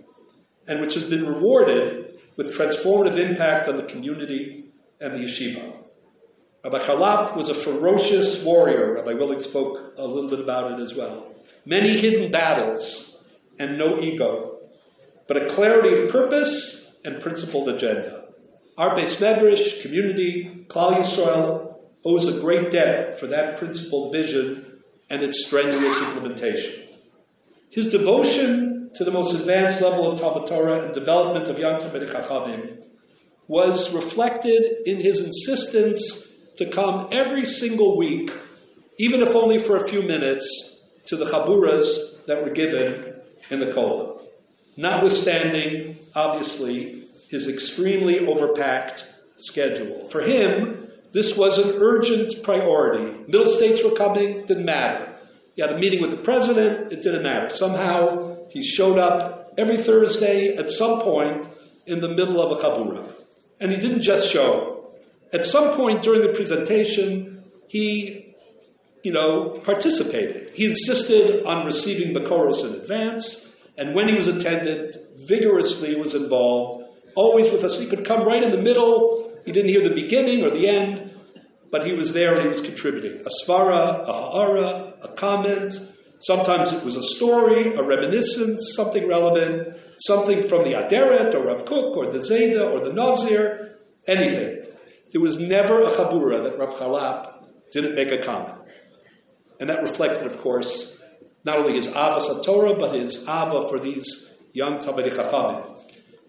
[0.69, 4.67] and which has been rewarded with transformative impact on the community
[5.01, 5.82] and the yeshiva.
[6.65, 8.95] Rabbi Charlop was a ferocious warrior.
[8.95, 11.35] Rabbi Willig spoke a little bit about it as well.
[11.67, 13.21] Many hidden battles
[13.59, 14.61] and no ego,
[15.27, 18.27] but a clarity of purpose and principled agenda.
[18.79, 25.21] Our Beis Medrash community, Klal Yisrael, owes a great debt for that principled vision and
[25.21, 26.85] its strenuous implementation.
[27.71, 32.85] His devotion to the most advanced level of Talmud Torah and development of Talmud Chachamim
[33.49, 38.31] was reflected in his insistence to come every single week,
[38.99, 43.15] even if only for a few minutes, to the chaburas that were given
[43.51, 44.21] in the Kola.
[44.77, 50.09] Notwithstanding, obviously, his extremely overpacked schedule.
[50.09, 53.25] For him, this was an urgent priority.
[53.27, 55.13] Middle states were coming, didn't matter.
[55.55, 57.51] He had a meeting with the president, it didn't matter.
[57.51, 61.47] Somehow he showed up every Thursday at some point
[61.87, 63.07] in the middle of a chabura.
[63.61, 64.72] And he didn't just show.
[65.33, 68.35] At some point during the presentation, he,
[69.03, 70.51] you know, participated.
[70.55, 76.85] He insisted on receiving Bakoros in advance, and when he was attended, vigorously was involved,
[77.15, 77.81] always with us.
[77.81, 79.33] He could come right in the middle.
[79.45, 81.11] He didn't hear the beginning or the end,
[81.71, 83.23] but he was there and he was contributing.
[83.25, 85.75] A svara, a ha'ara, a comment.
[86.21, 91.65] Sometimes it was a story, a reminiscence, something relevant, something from the Aderet or Rav
[91.65, 94.62] Kook or the Zeta or the Nazir, anything.
[95.13, 98.57] There was never a Chabura that Rav Charlop didn't make a comment.
[99.61, 101.01] And that reflected, of course,
[101.45, 105.79] not only his Avas Torah, but his Ava for these young Talmidei Chachamim.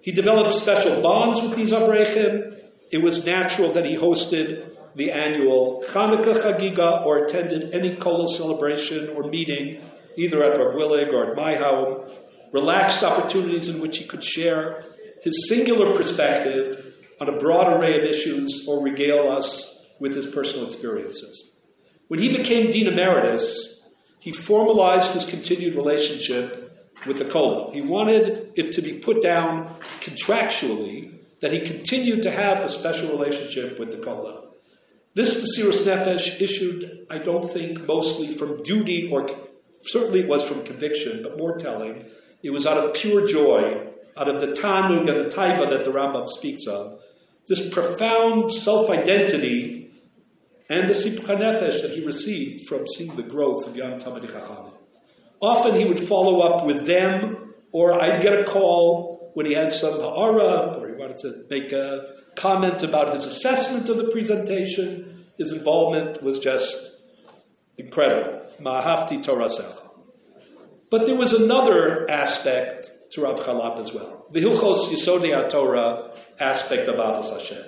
[0.01, 2.59] He developed special bonds with these Avrechim.
[2.91, 9.09] It was natural that he hosted the annual Hanukkah Chagiga or attended any kollel celebration
[9.09, 9.81] or meeting,
[10.17, 12.05] either at Rav Willig or at my home,
[12.51, 14.83] relaxed opportunities in which he could share
[15.21, 20.65] his singular perspective on a broad array of issues or regale us with his personal
[20.65, 21.51] experiences.
[22.07, 23.81] When he became Dean Emeritus,
[24.19, 26.59] he formalized his continued relationship
[27.05, 27.73] with the kollel.
[27.73, 33.09] He wanted it to be put down contractually that he continued to have a special
[33.09, 34.47] relationship with the kollel.
[35.13, 39.29] This Mesiras Nefesh issued, I don't think, mostly from duty or
[39.81, 42.05] certainly it was from conviction, but more telling,
[42.41, 43.87] it was out of pure joy,
[44.17, 46.99] out of the tanug and the taiva that the Rambam speaks of.
[47.47, 49.91] This profound self-identity
[50.69, 54.71] and the sipcha nefesh that he received from seeing the growth of young Talmidei Chachamim.
[55.41, 59.73] Often he would follow up with them, or I'd get a call when he had
[59.73, 65.25] some ha'ara, or he wanted to make a comment about his assessment of the presentation.
[65.37, 66.97] His involvement was just
[67.77, 68.41] incredible.
[68.61, 69.81] Ma'ahafti Torasecha.
[70.89, 74.27] But there was another aspect to Rav Charlop as well.
[74.31, 77.63] The Hilchos Yisodei Torah aspect of Avos Hashem.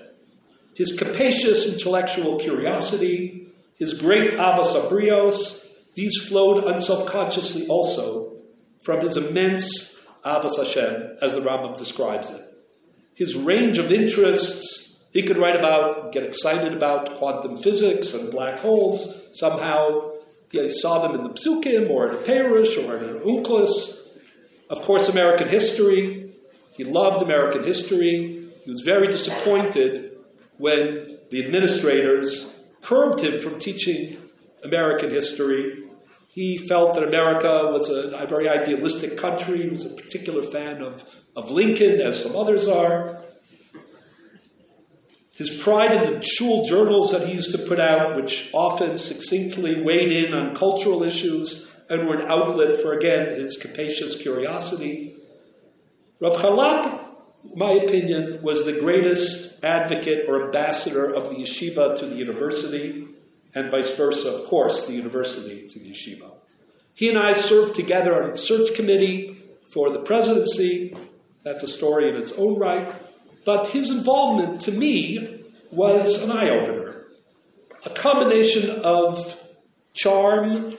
[0.74, 8.34] His capacious intellectual curiosity, his great Avos Abrios, these flowed unselfconsciously also
[8.84, 12.42] from his immense Avos Hashem, as the Rambam describes it.
[13.14, 18.60] His range of interests, he could write about, get excited about quantum physics and black
[18.60, 19.26] holes.
[19.34, 20.12] Somehow,
[20.52, 23.98] he saw them in the Psukim or in a Perush or in an Onkelos.
[24.70, 26.34] Of course, American history.
[26.76, 28.45] He loved American history.
[28.66, 30.18] He was very disappointed
[30.58, 34.18] when the administrators curbed him from teaching
[34.64, 35.84] American history.
[36.30, 39.64] He felt that America was a, a very idealistic country.
[39.64, 41.04] He was a particular fan of,
[41.36, 43.22] of Lincoln, as some others are.
[45.32, 49.82] His pride in the shul journals that he used to put out, which often succinctly
[49.82, 55.18] weighed in on cultural issues and were an outlet for, again, his capacious curiosity.
[56.20, 57.05] Rav Charlop,
[57.56, 63.08] my opinion, was the greatest advocate or ambassador of the yeshiva to the university,
[63.54, 66.32] and vice versa, of course, the university to the yeshiva.
[66.94, 69.38] He and I served together on the search committee
[69.68, 70.96] for the presidency.
[71.44, 72.94] That's a story in its own right.
[73.44, 77.06] But his involvement to me was an eye opener.
[77.86, 79.40] A combination of
[79.94, 80.78] charm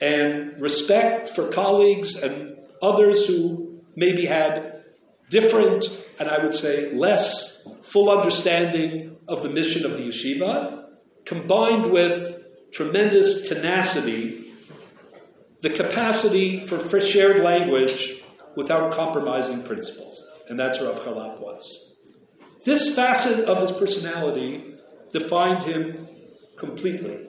[0.00, 4.75] and respect for colleagues and others who maybe had
[5.30, 10.86] different and I would say less full understanding of the mission of the yeshiva,
[11.24, 14.52] combined with tremendous tenacity,
[15.60, 18.22] the capacity for shared language
[18.54, 20.26] without compromising principles.
[20.48, 21.94] And that's Rav Charlop was.
[22.64, 24.74] This facet of his personality
[25.12, 26.08] defined him
[26.56, 27.28] completely.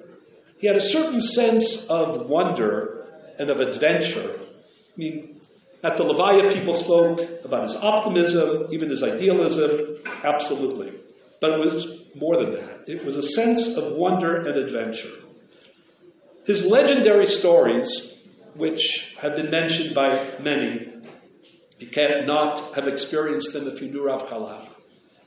[0.57, 3.05] He had a certain sense of wonder
[3.37, 4.39] and of adventure.
[4.39, 5.36] I mean,
[5.87, 10.91] at the Levaya, people spoke about his optimism, even his idealism, absolutely.
[11.39, 12.89] But it was more than that.
[12.89, 15.13] It was a sense of wonder and adventure.
[16.45, 18.21] His legendary stories,
[18.55, 20.91] which have been mentioned by many,
[21.79, 24.67] you can't not have experienced them if you knew Rav Charlop.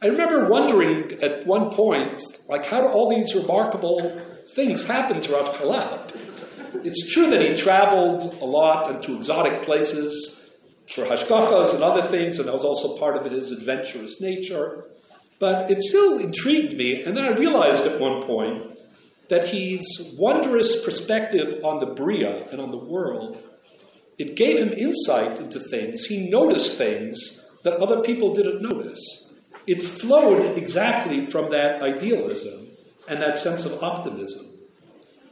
[0.02, 4.20] I remember wondering at one point, like, how do all these remarkable
[4.54, 6.16] things happen to Rav Charlop?
[6.84, 10.39] It's true that he traveled a lot and to exotic places
[10.94, 14.84] for hashgachas and other things, and that was also part of his adventurous nature.
[15.38, 18.76] But it still intrigued me, and then I realized at one point
[19.28, 23.42] that his wondrous perspective on the Bria and on the world,
[24.18, 26.04] it gave him insight into things.
[26.04, 29.30] He noticed things that other people didn't notice
[29.70, 32.66] it flowed exactly from that idealism
[33.08, 34.46] and that sense of optimism.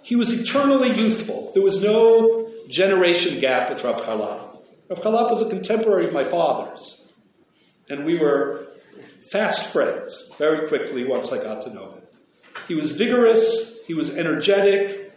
[0.02, 1.50] He was eternally youthful.
[1.54, 4.47] There was no generation gap with Rav Charlop.
[4.88, 7.06] Rav Charlop was a contemporary of my father's,
[7.90, 8.68] and we were
[9.30, 12.02] fast friends very quickly once I got to know him.
[12.66, 15.08] He was vigorous, he was energetic,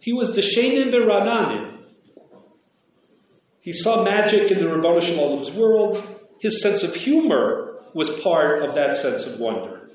[0.00, 1.84] he was Deshenin Verananin.
[3.60, 6.02] He saw magic in the Ribono Shel Olam's world.
[6.40, 9.90] His sense of humor was part of that sense of wonder.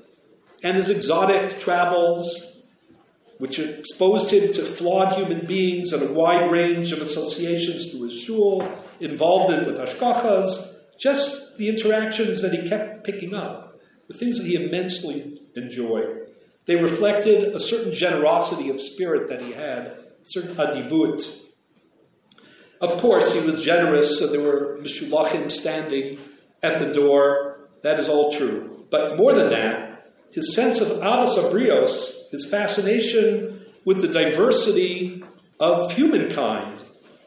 [0.63, 2.52] And his exotic travels,
[3.37, 8.19] which exposed him to flawed human beings and a wide range of associations through his
[8.19, 8.67] shul,
[8.99, 14.55] involvement with hashgachas, just the interactions that he kept picking up, the things that he
[14.55, 16.27] immensely enjoyed.
[16.65, 21.41] They reflected a certain generosity of spirit that he had, a certain adivut.
[22.79, 26.19] Of course, he was generous, so there were mishulachim standing
[26.61, 28.85] at the door that is all true.
[28.89, 29.92] But more than that,
[30.33, 35.23] his sense of avos abrios, his fascination with the diversity
[35.59, 36.81] of humankind,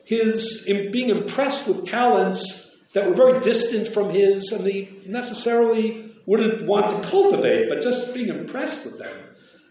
[0.05, 6.67] his being impressed with talents that were very distant from his and he necessarily wouldn't
[6.67, 9.17] want to cultivate, but just being impressed with them,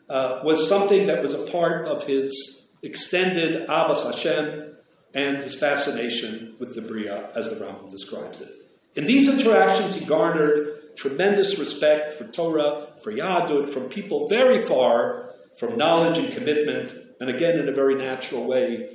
[0.10, 4.76] uh, was something that was a part of his extended Avos Hashem
[5.14, 8.52] and his fascination with the Bria, as the Rambam describes it.
[8.96, 15.30] In these interactions, he garnered tremendous respect for Torah, for Yahadut, from people very far
[15.60, 16.92] from knowledge and commitment,
[17.22, 18.90] and again in a very natural way,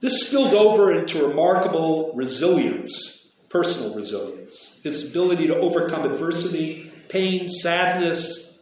[0.00, 8.56] This spilled over into remarkable resilience, personal resilience, his ability to overcome adversity, pain, sadness,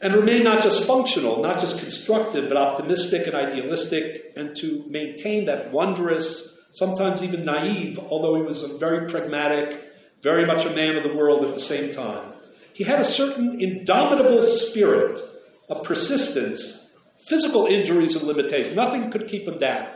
[0.00, 5.44] and remain not just functional, not just constructive, but optimistic and idealistic, and to maintain
[5.44, 9.85] that wondrous, sometimes even naive, although he was a very pragmatic
[10.26, 12.32] very much a man of the world at the same time.
[12.72, 15.20] He had a certain indomitable spirit,
[15.68, 16.90] a persistence,
[17.28, 18.74] physical injuries and limitations.
[18.74, 19.86] Nothing could keep him down.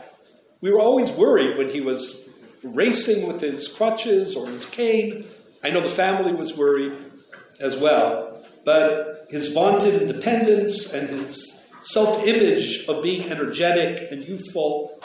[0.61, 2.29] We were always worried when he was
[2.63, 5.25] racing with his crutches or his cane.
[5.65, 6.93] I know the family was worried
[7.59, 8.41] as well.
[8.63, 14.97] But his vaunted independence and his self image of being energetic and youthful,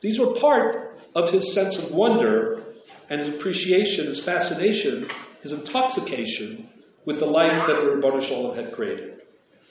[0.00, 2.64] these were part of his sense of wonder
[3.08, 5.08] and his appreciation, his fascination,
[5.42, 6.68] his intoxication
[7.04, 9.22] with the life that the Ribono Shel Olam had created.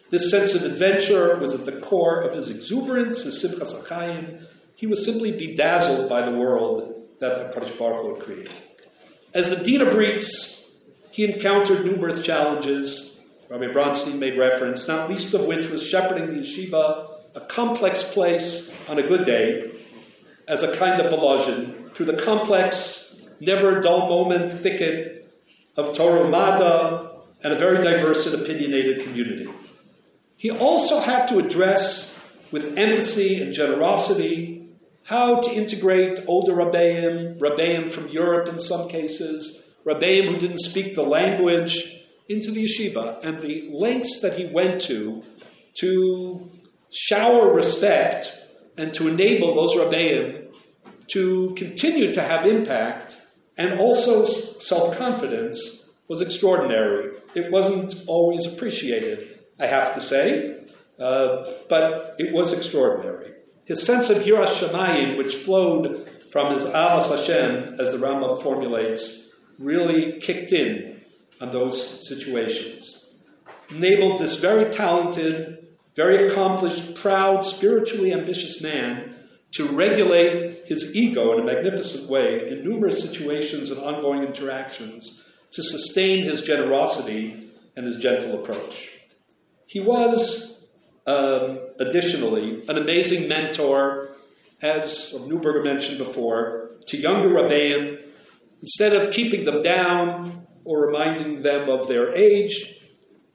[0.10, 4.46] This sense of adventure was at the core of his exuberance, his simchas hachaim.
[4.76, 8.52] He was simply bedazzled by the world that the Kadosh Baruch had created.
[9.34, 10.66] As the Dean of RIETS,
[11.12, 13.20] he encountered numerous challenges.
[13.50, 18.74] Rabbi Bronstein made reference, not least of which was shepherding the yeshiva, a complex place
[18.88, 19.72] on a good day,
[20.48, 23.07] as a kind of volozhin, through the complex,
[23.40, 25.32] never dull moment thicket
[25.76, 27.12] of Torah Mada
[27.44, 29.50] and a very diverse and opinionated community.
[30.36, 32.20] He also had to address
[32.52, 34.70] with empathy and generosity
[35.06, 40.96] how to integrate older Rabbeim, Rabbeim from Europe in some cases, Rabbeim who didn't speak
[40.96, 41.94] the language,
[42.30, 45.24] into the yeshiva, and the lengths that he went to
[45.80, 46.50] to
[46.92, 48.38] shower respect
[48.78, 50.48] and to enable those Rabbeim
[51.08, 53.17] to continue to have impact
[53.58, 57.18] and also self confidence was extraordinary.
[57.36, 60.66] It wasn't always appreciated, I have to say,
[61.00, 63.34] uh, but it was extraordinary.
[63.66, 69.30] His sense of Yiras which flowed from his Avas Hashem, as the Rambam formulates,
[69.60, 71.02] really kicked in
[71.42, 73.06] on those situations.
[73.70, 79.16] Enabled this very talented, very accomplished, proud, spiritually ambitious man
[79.52, 85.64] to regulate his ego in a magnificent way in numerous situations and ongoing interactions to
[85.64, 89.00] sustain his generosity and his gentle approach.
[89.66, 90.62] He was,
[91.06, 94.10] um, additionally, an amazing mentor,
[94.62, 98.02] as Neuburger mentioned before, to younger Rabbeim.
[98.62, 102.80] Instead of keeping them down or reminding them of their age,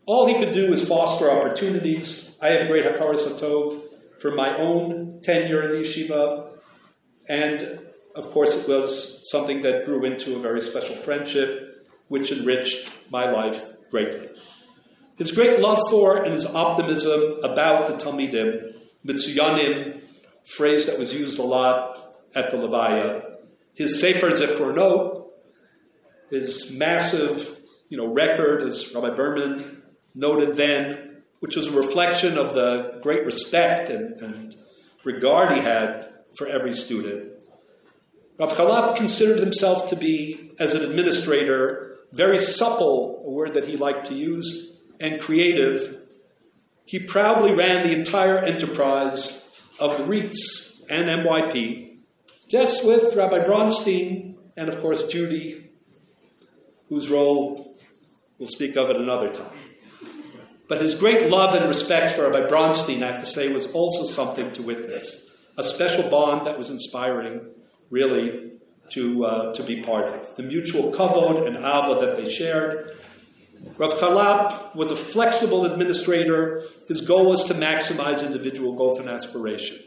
[0.04, 2.36] all he could do was foster opportunities.
[2.42, 3.82] I have great Hakaras Hatov
[4.18, 6.51] for my own tenure in the yeshiva,
[7.28, 7.80] and
[8.14, 13.30] of course, it was something that grew into a very special friendship, which enriched my
[13.30, 14.28] life greatly.
[15.16, 18.74] His great love for and his optimism about the Talmidim,
[19.06, 20.06] Mitsuyanim,
[20.44, 23.36] phrase that was used a lot at the Levaya,
[23.74, 25.28] his Sefer Zechronot,
[26.30, 27.58] his massive
[27.88, 29.82] you know, record, as Rabbi Berman
[30.14, 34.56] noted then, which was a reflection of the great respect and, and
[35.04, 37.42] regard he had for every student.
[38.38, 43.76] Rav Charlop considered himself to be, as an administrator, very supple, a word that he
[43.76, 46.08] liked to use, and creative.
[46.84, 51.98] He proudly ran the entire enterprise of the RIETS and MYP,
[52.48, 55.70] just with Rabbi Bronstein and, of course, Judy,
[56.88, 57.76] whose role
[58.38, 59.58] we'll speak of at another time.
[60.68, 64.04] But his great love and respect for Rabbi Bronstein, I have to say, was also
[64.04, 65.28] something to witness.
[65.58, 67.42] A special bond that was inspiring,
[67.90, 68.52] really,
[68.90, 70.36] to, uh, to be part of.
[70.36, 72.96] The mutual kavod and ava that they shared.
[73.76, 76.64] Rav Charlop was a flexible administrator.
[76.88, 79.78] His goal was to maximize individual growth and aspiration.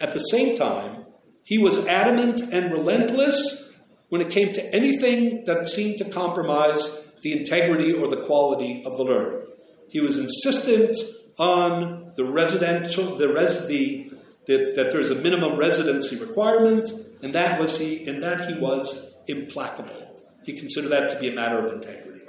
[0.00, 1.06] At the same time,
[1.44, 3.74] he was adamant and relentless
[4.08, 8.96] when it came to anything that seemed to compromise the integrity or the quality of
[8.96, 9.44] the learner.
[9.88, 10.96] He was insistent
[11.38, 14.11] on the residential, the, res, the,
[14.46, 16.90] the that there's a minimum residency requirement,
[17.22, 20.20] and that was he, and that he was implacable.
[20.44, 22.22] He considered that to be a matter of integrity.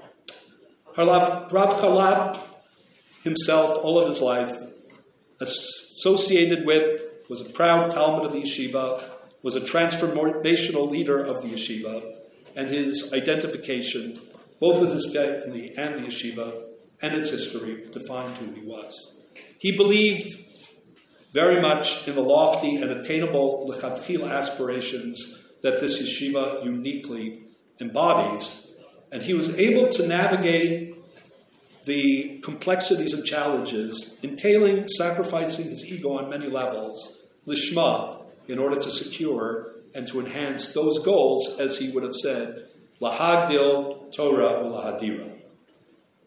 [0.96, 2.40] Rav Charlop
[3.24, 4.52] himself, all of his life,
[5.40, 9.04] associated with, was a proud Talmud of the yeshiva,
[9.42, 12.16] was a transformational leader of the yeshiva,
[12.56, 14.20] and his identification,
[14.60, 16.64] both with his family and the yeshiva,
[17.02, 19.16] and its history defined who he was.
[19.58, 20.36] He believed
[21.34, 27.44] very much in the lofty and attainable lechatchila aspirations that this yeshiva uniquely
[27.82, 28.74] embodies,
[29.12, 30.96] and he was able to navigate
[31.86, 38.90] the complexities and challenges entailing sacrificing his ego on many levels, lishma, in order to
[38.90, 42.68] secure and to enhance those goals, as he would have said,
[43.02, 45.32] lahagdil Torah or lahadira.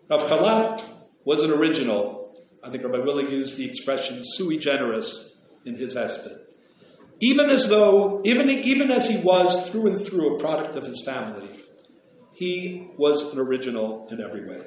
[0.09, 0.83] Rav Charlop
[1.25, 2.16] was an original.
[2.67, 6.37] I think Rabbi Willig used the expression sui generis in his hesped.
[7.21, 11.03] Even as though, even, even as he was through and through a product of his
[11.05, 11.49] family,
[12.35, 14.67] he was an original in every way.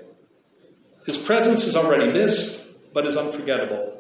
[1.06, 4.00] His presence is already missed, but is unforgettable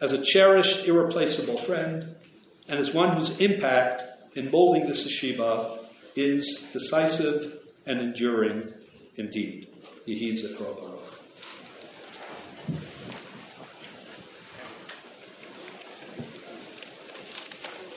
[0.00, 2.14] as a cherished, irreplaceable friend,
[2.68, 5.78] and as one whose impact in molding this yeshiva
[6.14, 8.72] is decisive and enduring
[9.16, 9.66] indeed.
[10.06, 10.99] Yehi Zikro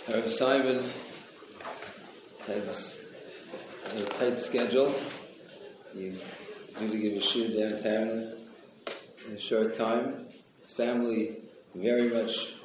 [0.09, 0.83] Rav Simon
[2.45, 3.05] has
[3.95, 4.93] a tight schedule.
[5.93, 6.29] He's
[6.77, 8.33] due to give a shiur downtown
[9.25, 10.27] in a short time.
[10.75, 11.37] Family
[11.73, 12.55] very much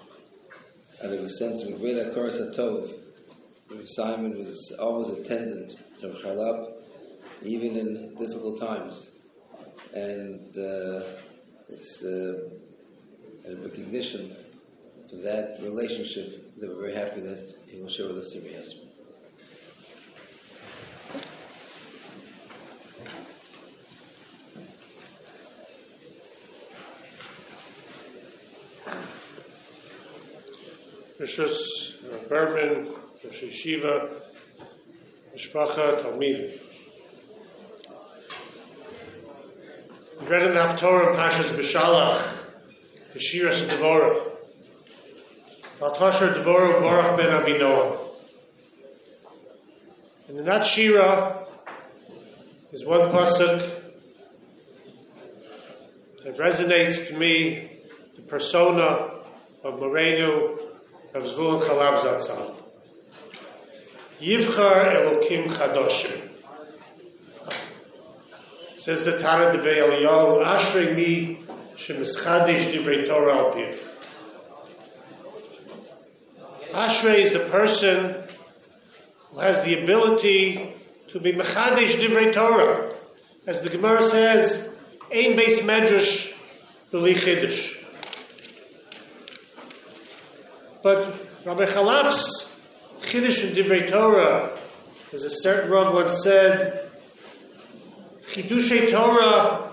[1.04, 2.92] out of a sense of great akar tov.
[3.84, 6.72] Simon was always attendant to Charlop,
[7.44, 9.10] even in difficult times.
[9.94, 11.02] And uh,
[11.68, 12.48] it's uh,
[13.48, 14.34] a recognition
[15.08, 18.60] for that relationship that we're very happy that he will share with us today.
[31.20, 32.86] Rishus Berman,
[33.24, 34.10] Rosh Yeshiva,
[35.34, 36.58] Mishpacha, Talmidim.
[40.20, 42.22] We read in the Haftorah Pashas B'Shalach,
[43.14, 44.37] Yeshiras Devorah, Fatosher Devorah.
[45.80, 45.96] And
[50.28, 51.46] in that Shira
[52.72, 53.60] is one pasuk
[56.24, 57.70] that resonates to me,
[58.16, 59.10] the persona
[59.62, 60.58] of Moreno
[61.14, 62.56] of Zevulun Charlop Zatzal.
[64.20, 66.28] Yivchar Elokim Chadoshim.
[68.76, 71.38] Says the Tana de Be'eliyahu, Ashrei mi
[71.76, 73.97] shemischadish divrei Torah al.
[76.72, 78.14] Ashrei is the person
[79.30, 80.74] who has the ability
[81.08, 82.94] to be mechadish divrei Torah.
[83.46, 84.74] As the Gemara says,
[85.10, 86.36] ein beis medrash
[86.92, 87.84] b'li chiddush.
[90.82, 91.14] But
[91.44, 92.48] Rabbi Charlop's
[93.00, 94.58] Chiddush in Divrei Torah,
[95.14, 96.90] as a certain Rav once said,
[98.26, 99.72] Chidushei Torah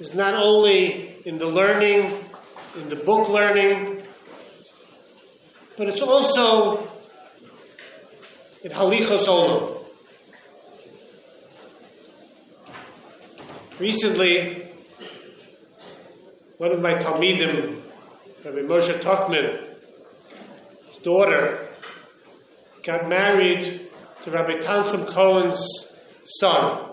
[0.00, 2.10] is not only in the learning,
[2.76, 3.91] in the book learning,
[5.82, 6.88] but it's also
[8.62, 9.84] in Halichos Olam.
[13.80, 14.68] Recently,
[16.58, 17.82] one of my Talmidim,
[18.44, 19.70] Rabbi Moshe Tuchman,
[20.86, 21.66] his daughter
[22.84, 23.90] got married
[24.22, 25.66] to Rabbi Tanchum Cohen's
[26.22, 26.90] son.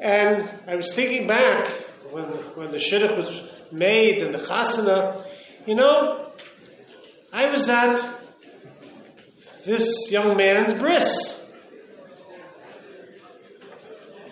[0.00, 1.68] And I was thinking back
[2.10, 5.26] when, when the shidduch was made and the chasana,
[5.66, 6.30] you know,
[7.32, 7.98] I was at
[9.64, 11.50] this young man's bris.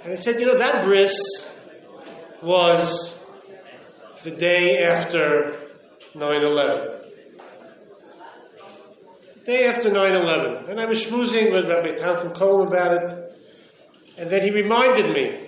[0.04, 1.60] And I said, you know, that bris
[2.42, 3.24] was
[4.22, 5.56] the day after
[6.14, 7.00] 9 11
[9.44, 10.70] day after 9 11.
[10.70, 13.36] And I was schmoozing with Rabbi Tanchum Cohen about it.
[14.18, 15.38] And then he reminded me,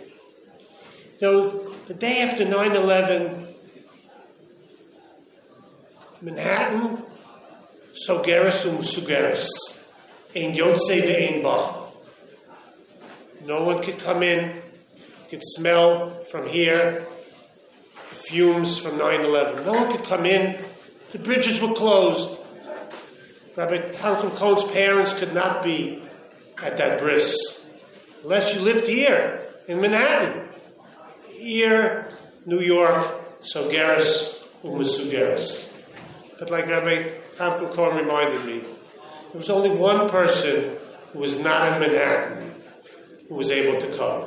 [1.20, 3.41] though the day after 9 11,
[6.22, 7.02] Manhattan,
[8.06, 9.48] Sogeris Umusugeris,
[10.36, 11.82] Ein Yotze Ve'ein Ba.
[13.44, 17.04] No one could come in, you could smell from here
[18.10, 19.66] the fumes from 9 11.
[19.66, 20.56] No one could come in,
[21.10, 22.38] the bridges were closed.
[23.56, 26.04] Rabbi Tanchum Cohen's parents could not be
[26.62, 27.68] at that bris
[28.22, 30.48] unless you lived here in Manhattan.
[31.30, 32.08] Here,
[32.46, 35.71] New York, Sogeris, Umusugeris.
[36.43, 37.05] But like Rabbi
[37.36, 40.76] Tanchum Cohen reminded me, there was only one person
[41.12, 42.53] who was not in Manhattan
[43.28, 44.26] who was able to come.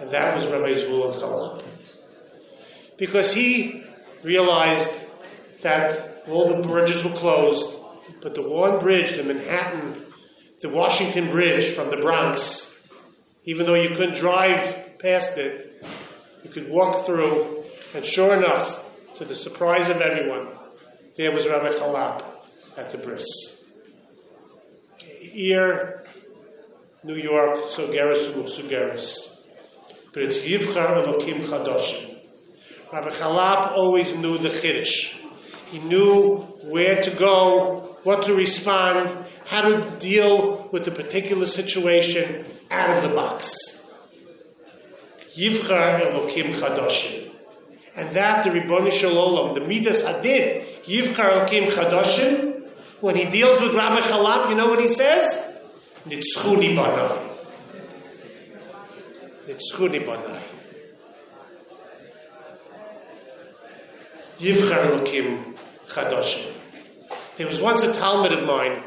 [0.00, 1.62] And that was Rabbi Zevulun Charlop.
[2.96, 3.84] Because he
[4.24, 4.90] realized
[5.60, 7.78] that all the bridges were closed
[8.20, 10.04] but the one bridge, the Manhattan,
[10.60, 12.84] the Washington Bridge from the Bronx,
[13.44, 15.86] even though you couldn't drive past it,
[16.42, 17.62] you could walk through,
[17.94, 18.84] and sure enough,
[19.18, 20.48] to the surprise of everyone,
[21.16, 22.24] there was Rabbi Charlop
[22.76, 23.64] at the bris.
[24.96, 26.04] Here,
[27.04, 29.42] New York, Sogeris Sugeris.
[30.12, 32.18] But it's Yivchar Elokim Chadoshim.
[32.92, 35.14] Rabbi Charlop always knew the Chiddush.
[35.70, 39.10] He knew where to go what to respond,
[39.46, 43.86] how to deal with the particular situation out of the box.
[45.36, 47.31] Yivchar Elokim Chadoshim.
[47.94, 52.52] And that the Ribbon Shalom, the Midas Adin, Yivchar Elokim Chadoshim,
[53.00, 55.64] when he deals with Rabbi Charlop, you know what he says?
[56.06, 57.18] Nitzchuni Banai.
[59.46, 60.40] Nitzchuni Banai.
[64.38, 65.54] Yivchar Lukim
[65.88, 66.52] Chadoshim.
[67.36, 68.82] There was once a Talmud of mine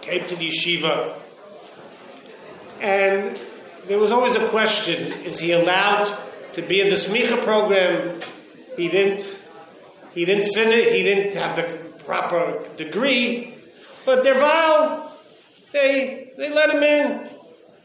[0.00, 1.14] came to the yeshiva,
[2.80, 3.38] and
[3.86, 6.06] there was always a question: Is he allowed
[6.54, 8.20] to be in the smicha program?
[8.76, 9.38] He didn't.
[10.12, 10.92] He didn't finish.
[10.92, 11.62] He didn't have the
[12.04, 13.54] proper degree,
[14.04, 15.10] but Derval,
[15.72, 17.28] they they let him in,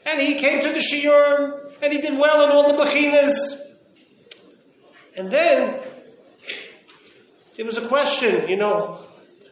[0.05, 3.61] and he came to the shiur, and he did well in all the bechinas.
[5.17, 5.79] And then
[7.55, 8.99] there was a question, you know,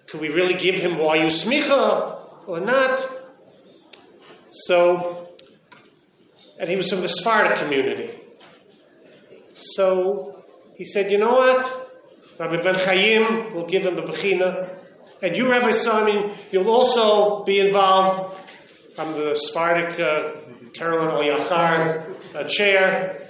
[0.08, 3.10] could we really give him wayu smicha or not?
[4.52, 5.30] So,
[6.60, 8.12] and he was from the Sephardic community.
[9.56, 10.44] So
[10.76, 11.92] he said, you know what?
[12.38, 14.70] Rabbi Ben Chaim will give him a bechina.
[15.22, 18.38] And you, Rabbi Simon, you'll also be involved.
[18.98, 20.32] I'm the Sephardic uh,
[20.74, 23.30] Carolyn Oyachar uh, chair.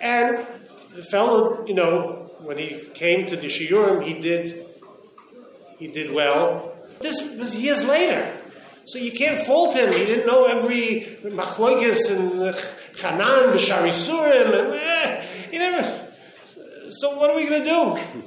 [0.00, 0.46] And
[0.94, 4.66] the fellow, you know, when he came to the shiurim, he did,
[5.78, 6.74] he did well.
[7.00, 8.36] This was years later.
[8.84, 9.90] So you can't fault him.
[9.92, 12.54] He didn't know every machlokes and
[12.94, 16.10] uh, chanan b'shari surim and eh, he never.
[16.90, 18.24] So what are we going to do?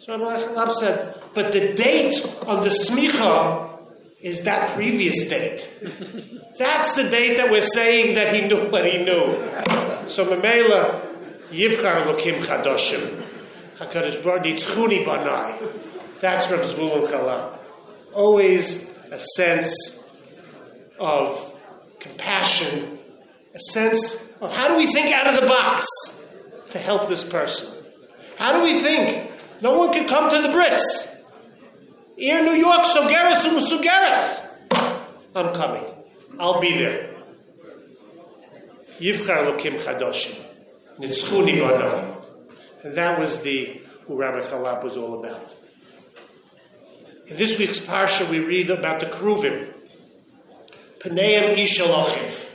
[0.00, 2.14] So Rabbi said, but the date
[2.46, 3.78] on the smicha
[4.20, 5.68] is that previous date.
[6.58, 10.08] That's the date that we're saying that he knew what he knew.
[10.08, 11.00] So Mamela
[11.50, 13.22] Yivchar Lokim Chadoshim.
[13.76, 16.20] HaKadosh Baruch Nitzchuni Banai.
[16.20, 17.58] That's Rav Zevulun Charlop.
[18.12, 20.08] Always a sense
[20.98, 21.58] of
[21.98, 22.98] compassion,
[23.54, 25.86] a sense of how do we think out of the box
[26.70, 27.72] to help this person?
[28.38, 29.30] How do we think?
[29.60, 31.22] No one can come to the bris.
[32.16, 34.48] Here in New York, Sogeris Sugeris.
[35.34, 35.84] I'm coming.
[36.38, 37.14] I'll be there.
[38.98, 40.38] Yivchar Lokim Chadoshim.
[40.98, 42.18] Nitzchuni.
[42.84, 45.54] And that was the who Rabbi Charlop was all about.
[47.26, 49.72] In this week's parsha, we read about the Kruvim,
[50.98, 52.51] Paneim Ishalochiv.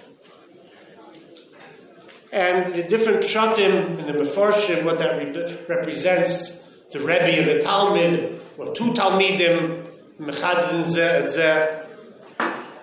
[2.32, 7.62] And the different pshatim in the Mefarshim, what that re- represents, the Rebbe and the
[7.62, 9.88] Talmud, or two Talmidim,
[10.20, 11.86] Mechadin Zeh.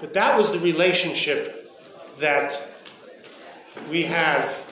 [0.00, 1.70] But that was the relationship
[2.18, 2.60] that
[3.90, 4.62] we have.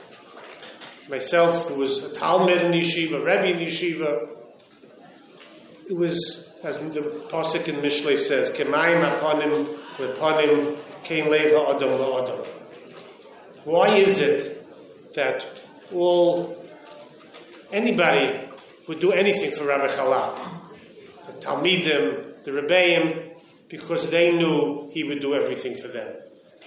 [1.09, 4.29] Myself, who was a Talmud in Yeshiva, Rebbe in Yeshiva,
[5.89, 12.47] it was, as the Pasuk in Mishlei says, Kemayim aponim leponim kein lev ha'adam la'adam.
[13.65, 14.52] Why is it
[15.15, 15.47] that
[15.93, 16.65] all,
[17.71, 18.49] anybody
[18.89, 20.39] would do anything for Rabbi Charlop?
[21.27, 23.31] The Talmidim, the Rebbeim,
[23.69, 26.15] because they knew he would do everything for them.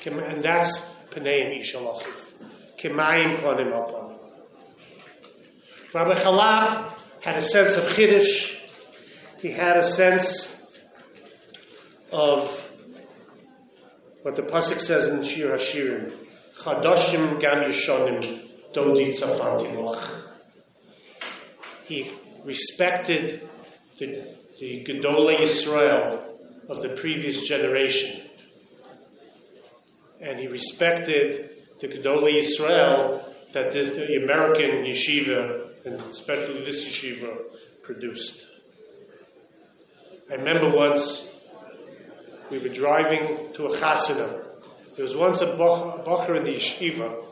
[0.06, 2.32] And that's Paneim Ishalachiv.
[2.78, 4.18] Kemayim ponim aponim.
[5.94, 8.62] Rabbi Charlop had a sense of Chiddush.
[9.42, 10.62] He had a sense
[12.12, 12.72] of
[14.22, 16.12] what the pasuk says in Shir Hashirim:
[16.66, 18.42] Gam yishonim
[18.74, 19.14] dodi.
[21.86, 22.12] He
[22.44, 23.48] respected
[24.00, 26.24] the, the Gedolei Yisrael
[26.68, 28.22] of the previous generation,
[30.20, 37.38] and he respected the Gedolei Yisrael that the, the American yeshiva and especially this yeshiva
[37.84, 38.48] produced.
[40.32, 41.40] I remember once
[42.50, 44.45] we were driving to a chasana.
[44.96, 47.24] There was once a bocher in the yeshiva.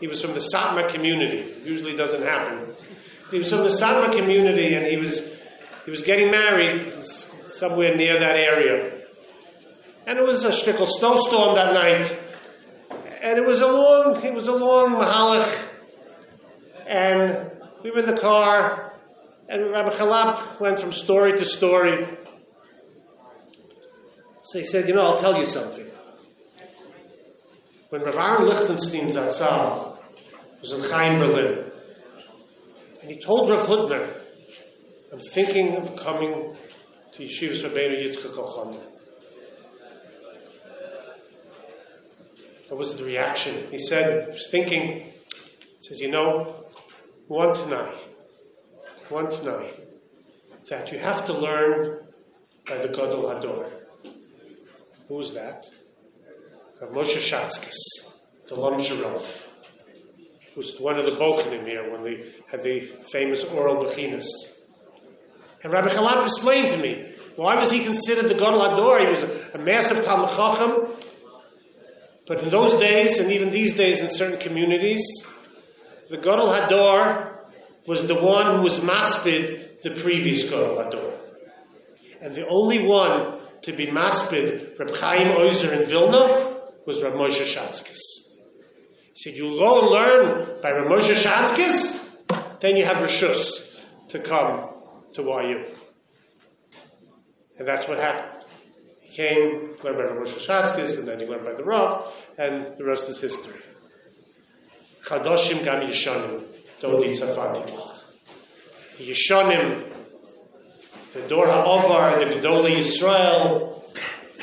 [0.00, 1.54] He was from the Satmar community.
[1.64, 2.74] Usually doesn't happen.
[3.30, 5.40] He was from the Satmar community, and he was
[5.84, 9.04] he was getting married somewhere near that area.
[10.06, 12.20] And it was a shtickle snowstorm that night,
[13.22, 15.68] and it was a long it was a long mahalach
[16.88, 17.50] and
[17.82, 18.92] we were in the car,
[19.48, 22.08] and Rabbi Charlop went from story to story.
[24.40, 25.87] So he said, You know, I'll tell you something.
[27.90, 29.96] When Rav Aaron Lichtenstein Zatzal
[30.60, 31.64] was in Chaim, Berlin,
[33.00, 34.06] and he told Rav Hutner,
[35.10, 36.54] I'm thinking of coming
[37.12, 38.80] to Yeshivas Rabbeinu Yitzchak Elchanan.
[42.68, 43.54] What was the reaction?
[43.70, 45.12] He said, he was thinking, he
[45.80, 46.66] says, you know,
[47.26, 47.96] one tonight,
[49.08, 49.80] one tonight,
[50.68, 52.00] that you have to learn
[52.68, 53.70] by the Gadol Hador.
[55.08, 55.70] Who's that?
[56.80, 57.74] Rav Moshe Shatzkes,
[58.46, 59.48] the Lomzher Rov,
[60.54, 64.26] who's one of the Bochanim here when they had the famous oral bechinas.
[65.64, 69.00] And Rabbi Charlop explained to me why was he considered the Gadol Hador?
[69.00, 70.86] He was a, a massive Talmud Chacham.
[72.28, 75.02] But in those days, and even these days in certain communities,
[76.10, 77.32] the Gadol Hador
[77.86, 81.14] was the one who was maspid the previous Gadol Hador.
[82.20, 86.57] And the only one to be maspid Reb Chaim Oizer in Vilna
[86.88, 87.98] was Reb Moshe Shatzkes.
[89.12, 92.08] He said, you go and learn by Reb Moshe Shatzkes,
[92.60, 93.76] then you have Rishus
[94.08, 94.70] to come
[95.12, 95.66] to YU.
[97.58, 98.42] And that's what happened.
[99.02, 102.64] He came, learned by Reb Moshe Shatzkes, and then he learned by the Rav, and
[102.78, 103.60] the rest is history.
[105.04, 106.42] Chadoshim gam Yishanim,
[106.80, 107.66] Dodi Tzafati
[108.96, 109.92] The Yishanim,
[111.12, 113.82] the Dor HaOvar, the Gedolei Yisrael,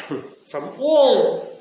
[0.46, 1.55] from all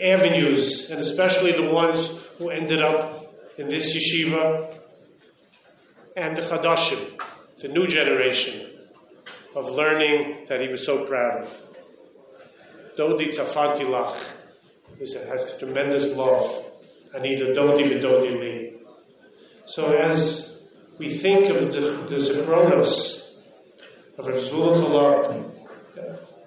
[0.00, 4.76] avenues, and especially the ones who ended up in this yeshiva,
[6.16, 7.20] and the Chadashim,
[7.60, 8.66] the new generation
[9.54, 11.76] of learning that he was so proud of.
[12.96, 14.18] Dodi Tzafanti Lach
[15.28, 16.66] has tremendous love.
[17.12, 18.72] Anita Dodi Vidodi Li.
[19.64, 23.34] So as we think of the, the Zichronos
[24.16, 25.50] of Rav Zvul Charlop,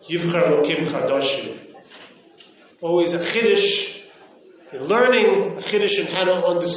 [0.08, 1.63] Yivchar Lokim Chadoshim,
[2.84, 4.02] always a chiddush
[4.74, 6.68] in learning a chiddush in how to under,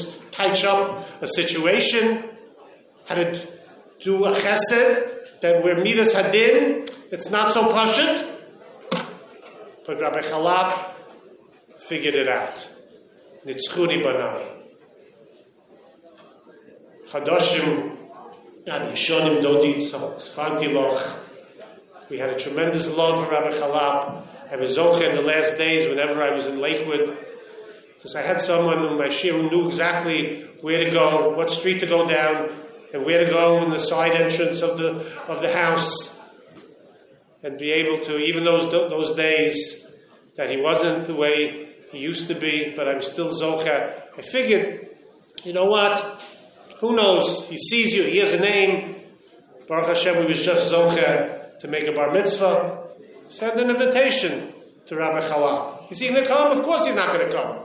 [0.69, 2.23] up a situation,
[3.07, 3.49] how to
[4.01, 8.35] do a chesed that where midas hadin, it's not so pashut.
[9.87, 10.91] But Rabbi Charlop
[11.79, 12.69] figured it out.
[13.45, 14.47] Nitzchuni banai.
[17.07, 17.97] Chadoshim
[18.67, 21.23] and Yishonim Tzfanti Loch.
[22.11, 24.27] We had a tremendous love for Rabbi Charlop.
[24.51, 27.17] I was Zocha in the last days whenever I was in Lakewood
[27.97, 31.81] because I had someone in my shir who knew exactly where to go, what street
[31.81, 32.51] to go down,
[32.93, 36.25] and where to go in the side entrance of the of the house,
[37.43, 39.91] and be able to even those those days
[40.37, 44.03] that he wasn't the way he used to be, but I'm still Zocha.
[44.17, 44.89] I figured,
[45.45, 46.23] you know what?
[46.79, 47.49] Who knows?
[47.49, 48.05] He sees you.
[48.05, 48.97] He has a name.
[49.67, 52.86] Baruch Hashem, we was just Zocha to make a bar mitzvah.
[53.29, 54.53] Send an invitation
[54.87, 55.91] to Rabbi Charlop.
[55.91, 56.57] Is he going to come?
[56.57, 57.59] Of course he's not going to come.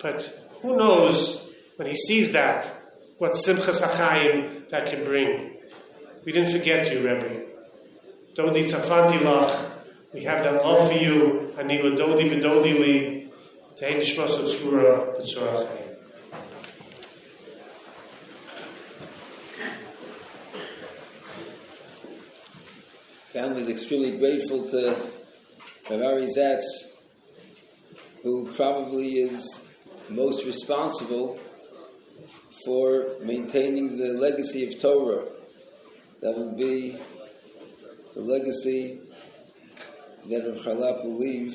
[0.00, 2.70] But who knows when he sees that,
[3.18, 5.56] what Simchas Hachaim that can bring.
[6.24, 7.46] We didn't forget you, Rebbe.
[8.34, 9.72] Dodi Tzafanti Lach.
[10.12, 11.52] We have that love for you.
[11.56, 13.30] Anila Dodi Vidodi Li.
[13.76, 15.85] Tehin Nishmas Otzura B'tzorah
[23.36, 24.96] Family is extremely grateful to
[25.90, 26.64] Ravari Zatz,
[28.22, 29.60] who probably is
[30.08, 31.38] most responsible
[32.64, 35.26] for maintaining the legacy of Torah.
[36.22, 36.98] That will be
[38.14, 39.00] the legacy
[40.30, 41.52] that Rav Charlop will leave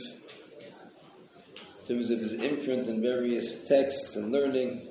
[1.79, 4.87] in terms of his imprint in various texts and learning.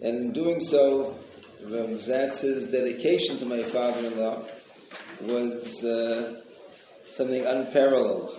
[0.00, 1.18] And in doing so,
[1.62, 4.46] Rav Zatz's dedication to my father-in-law
[5.22, 6.40] was uh,
[7.10, 8.38] something unparalleled.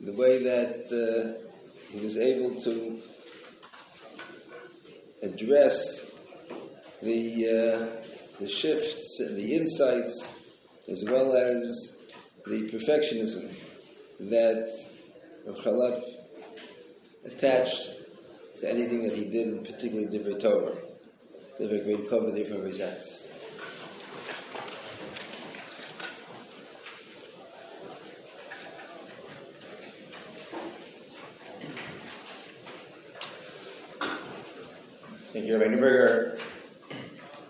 [0.00, 1.48] The way that uh,
[1.92, 3.00] he was able to
[5.22, 6.06] address
[7.02, 8.02] the uh,
[8.40, 10.32] the shifts and the insights,
[10.88, 11.98] as well as
[12.46, 13.54] the perfectionism
[14.18, 14.68] that
[15.46, 16.02] Rav Charlop
[17.24, 17.90] attached
[18.60, 20.76] to anything that he did, particularly Divrei Torah.
[21.60, 23.21] Divrei great cover, different results.
[35.52, 36.38] Rabbi Neuburger.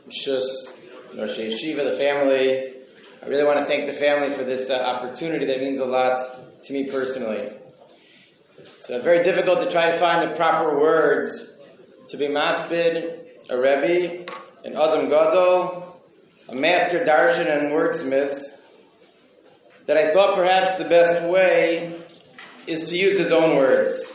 [0.09, 0.77] Just
[1.17, 2.75] Rosh Yeshiva, the family.
[3.23, 6.21] I really want to thank the family for this uh, opportunity that means a lot
[6.65, 7.51] to me personally.
[8.79, 11.57] It's uh, very difficult to try to find the proper words
[12.09, 14.27] to be Maspid, a Rebbe,
[14.65, 16.03] an Adam Gadol,
[16.49, 18.43] a master darshan and wordsmith,
[19.87, 22.01] that I thought perhaps the best way
[22.67, 24.13] is to use his own words.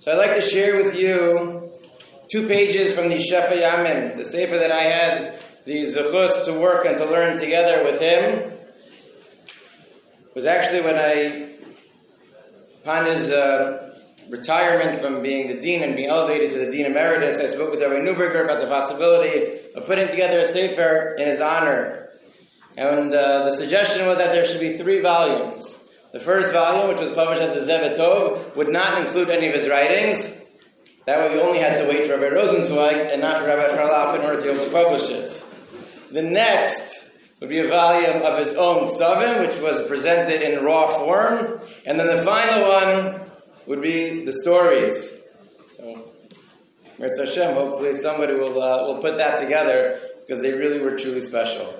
[0.00, 1.63] So I'd like to share with you
[2.34, 6.84] two pages from the Shefa Yamin, the sefer that I had the zechus to work
[6.84, 8.52] and to learn together with him.
[10.34, 11.54] was actually when I,
[12.82, 17.38] upon his uh, retirement from being the dean and being elevated to the dean emeritus,
[17.38, 21.40] I spoke with Rabbi Neuburger about the possibility of putting together a sefer in his
[21.40, 22.10] honor.
[22.76, 25.78] And uh, the suggestion was that there should be three volumes.
[26.10, 29.54] The first volume, which was published as the Zeved Tov, would not include any of
[29.54, 30.40] his writings.
[31.06, 34.18] That way we only had to wait for Rabbi Rosenzweig and not for Rabbi Charlop
[34.18, 35.44] in order to be able to publish it.
[36.10, 40.96] The next would be a volume of his own Ksavim, which was presented in raw
[40.96, 41.60] form.
[41.84, 43.20] And then the final one
[43.66, 45.10] would be the stories.
[45.72, 46.10] So,
[46.98, 51.20] Mirz Hashem, hopefully somebody will, uh, will put that together because they really were truly
[51.20, 51.74] special.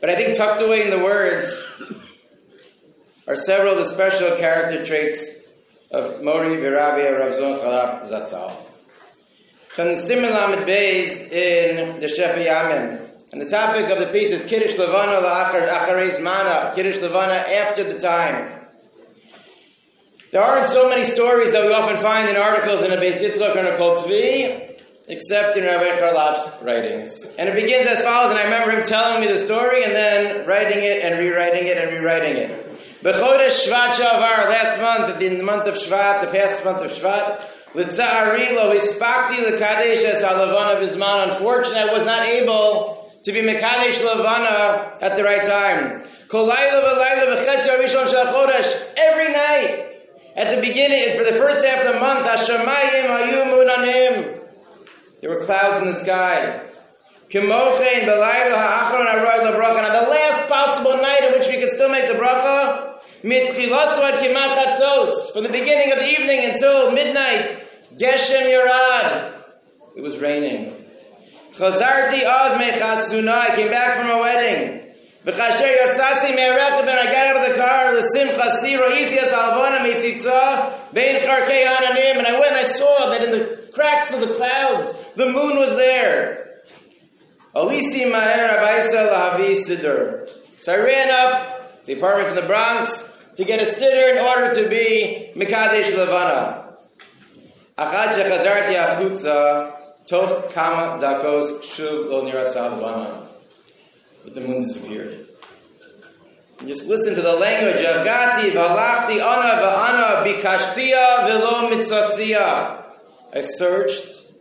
[0.00, 1.62] But I think tucked away in the words
[3.28, 5.41] are several of the special character traits
[5.92, 8.56] of Mori Virabi Rav Zon Charlop Zatzal.
[9.68, 14.42] From the Simulamid Bays in the Shefa Yamin, and the topic of the piece is
[14.42, 18.60] Kiddush Levana La'acharez Mana, Kiddush Levana after the time.
[20.30, 23.54] There aren't so many stories that we often find in articles in a Beis Yitzchak
[23.54, 24.78] or a Kol Tzvi,
[25.08, 27.26] except in Rabbi Charlop's writings.
[27.38, 30.46] And it begins as follows, and I remember him telling me the story and then
[30.46, 32.61] writing it and rewriting it and rewriting it.
[33.02, 37.48] B'chodesh Shvat Shavar, last month, in the month of Shvat, the past month of Shvat,
[37.74, 41.32] L'tza'ari lo hispakti l'kadesh es halavana bizman.
[41.32, 46.04] Unfortunately, I was not able to be Mekadesh Lavana at the right time.
[48.98, 49.88] Every night,
[50.36, 54.40] at the beginning, for the first half of the month, Hashemayim ayu munanim.
[55.20, 56.71] There were clouds in the sky.
[57.34, 58.16] On the
[60.10, 62.92] last possible night in which we could still make the bracha,
[65.32, 67.56] from the beginning of the evening until midnight,
[67.96, 69.32] Geshem Yorad.
[69.96, 70.74] It was raining.
[71.54, 73.32] Chazarti az mechasuna.
[73.32, 74.80] I came back from a wedding.
[75.24, 77.94] V'chasher yatzatzi me'erechav, and I got out of the car.
[77.94, 82.18] L'sim chasiro isias alvana mititza bein charkei ananim.
[82.18, 85.56] And I went and I saw that in the cracks of the clouds, the moon
[85.58, 86.41] was there.
[87.54, 90.30] Alisi ma'er abaisa lahavi siddur.
[90.58, 94.54] So I ran up the apartment in the Bronx to get a siddur in order
[94.54, 96.76] to be Mikadesh Levana.
[97.76, 99.82] Achad shechazarti achutza
[100.50, 103.28] kama dakos shuv nirasal
[104.24, 105.26] But the moon disappeared.
[106.60, 112.84] And just listen to the language of Gati, Valachti, Ana, Va'ana, Bikashtia, Velo Mitzatzia.
[113.34, 114.32] I searched,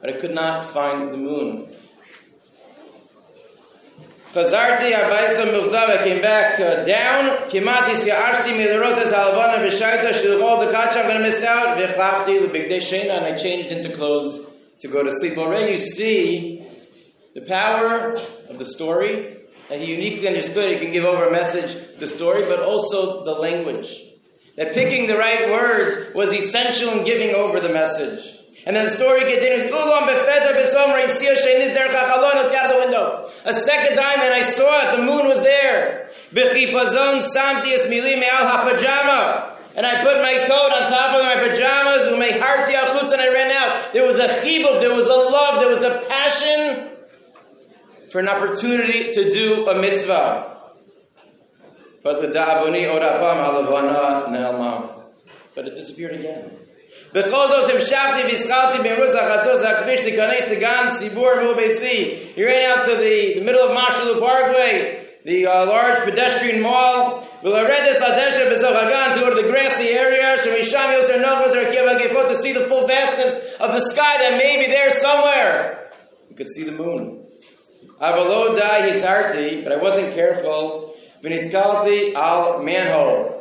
[0.00, 1.74] but I could not find the moon.
[4.38, 7.50] Chazarti Arbaisa Milzav, I came back uh, down.
[7.50, 11.76] Kimati Siarshti Milarosas Halvana Vishaita Shilchol Dekacha, I'm going to miss out.
[11.76, 15.38] Vichlafti, the big day Shena, and I changed into clothes to go to sleep.
[15.38, 16.64] Already you see
[17.34, 18.16] the power
[18.48, 19.38] of the story,
[19.70, 23.32] and he uniquely understood he can give over a message, the story, but also the
[23.32, 23.92] language.
[24.54, 28.37] That picking the right words was essential in giving over the message.
[28.68, 29.72] And then the story continues.
[29.72, 29.88] Look
[32.54, 33.30] out the window.
[33.46, 34.96] A second time, and I saw it.
[34.96, 36.10] The moon was there.
[39.74, 43.32] And I put my coat on top of my pajamas, and my heart and I
[43.32, 43.94] ran out.
[43.94, 46.90] There was a chibuk, there was a love, there was a passion
[48.10, 50.58] for an opportunity to do a mitzvah.
[52.02, 54.90] But the da'avoni orapam halavana ne'elma.
[55.54, 56.67] But it disappeared again.
[57.12, 62.34] Bechozos himshachti v'schalti b'ruzach atzos ha'kvish tikanes t'gan tzibur mu'beisi.
[62.34, 67.26] He ran out to the, the middle of Mosholu Parkway the uh, large pedestrian mall.
[67.42, 67.60] To go
[69.30, 70.36] to the grassy area.
[70.38, 74.72] Shamios and Novosar Kievagot to see the full vastness of the sky that may be
[74.72, 75.90] there somewhere.
[76.30, 77.26] You could see the moon.
[78.00, 80.96] Avalo dai hisarti, but I wasn't careful.
[81.22, 83.37] Vinitkalti al manhole.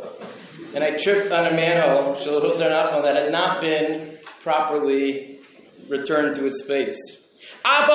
[0.78, 5.40] And I tripped on a manhole that had not been properly
[5.90, 7.00] returned to its space.
[7.66, 7.88] Even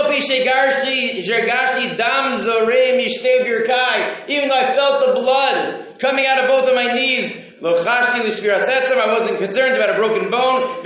[4.49, 9.77] though I felt the blood coming out of both of my knees, I wasn't concerned
[9.77, 10.83] about a broken bone.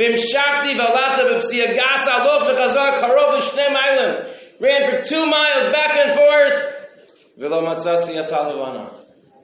[4.60, 6.74] Ran for two miles back and forth.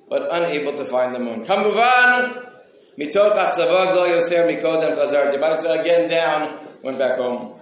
[0.08, 1.44] But unable to find the moon.
[1.46, 2.41] Kamuvan,
[5.80, 7.58] again down, went back home.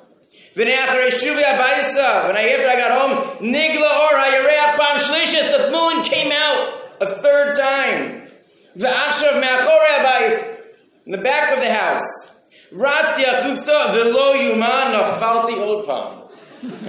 [0.55, 6.97] When I after I got home, Nigla or Hayareach Bam Shlishis, the moon came out
[7.01, 8.29] a third time.
[8.75, 10.59] The Achshav Me'achore Abayis,
[11.07, 12.31] in the back of the house.
[12.73, 16.31] Ratzki Achutza Velo Yuman Nafalti Odpam.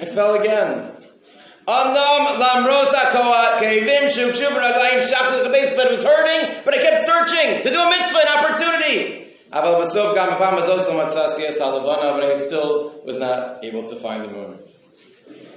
[0.02, 0.92] I fell again.
[1.72, 7.62] Amnam Lamrosa Koa Kevim Shukshu Baraglayim Shachlu but it was hurting, but I kept searching
[7.64, 9.28] to do a mitzvah, an opportunity.
[9.54, 14.28] Aval Basov Gam Pamazosam Atzasias Alavana, but I still was not able to find the
[14.28, 14.60] moon.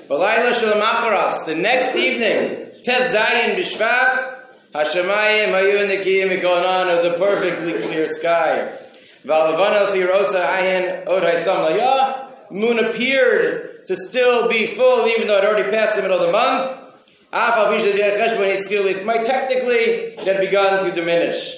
[0.09, 4.43] Balayla Shalamacharas, the next evening, Tez Zayin Bishvat,
[4.73, 8.73] Hashemayim Hayu Nikiyim going on, it was a perfectly clear sky.
[9.24, 15.69] Valavana Thirosa Ayin Odai Samlaya, moon appeared to still be full, even though it already
[15.69, 16.77] passed the middle of the month.
[19.06, 21.56] Might technically it had begun to diminish.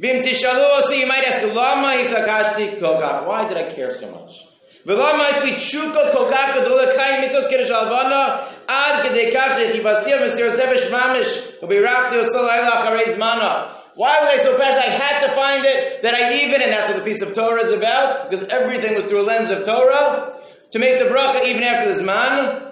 [0.00, 3.26] Vim tishalu you might ask, Lama isakashti kokach.
[3.26, 4.44] Why did I care so much?
[4.86, 8.36] ולמה יש לי תשוקה כל כך גדולה קיים מיתוס קדש הלבנה
[8.68, 11.26] עד כדי כך שחיפשתי על מסירות נפש ממש
[11.62, 13.64] ובירכתי עושה לילה אחרי זמנה.
[13.96, 14.84] Why was I so passionate?
[14.84, 17.62] I had to find it that I even, and that's what the piece of Torah
[17.62, 20.34] is about, because everything was through a lens of Torah,
[20.71, 22.65] to make the bracha even after the Zman.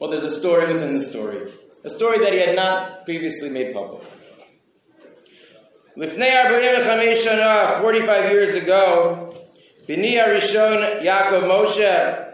[0.00, 1.52] Well, there's a story within the story.
[1.84, 4.02] A story that he had not previously made public.
[5.94, 9.34] 45 years ago,
[9.86, 12.28] Bini Arishon Yaakov Moshe,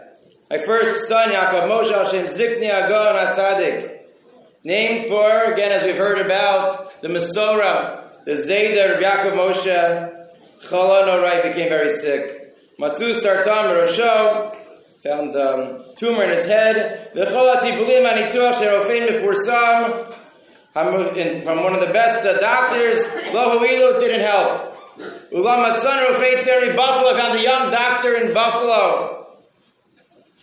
[0.49, 3.99] my first son Yaakov Moshe Hashem Zikni Agon Atzadik,
[4.63, 10.09] named for, again, as we've heard about, the Masorah, the Zayda of Yaakov Moshe,
[10.61, 12.77] Chalon Orai became very sick.
[12.79, 14.55] Matzu Sartam Rosho
[15.03, 17.11] found um, tumor in his head.
[17.15, 20.15] V'cholati bulim anituach sherofein mefursam
[21.43, 23.01] from one of the best uh, doctors.
[23.33, 24.75] Lo Huilu didn't help.
[25.31, 29.27] Ulam Matzan Rofei Buffalo found a young doctor in Buffalo.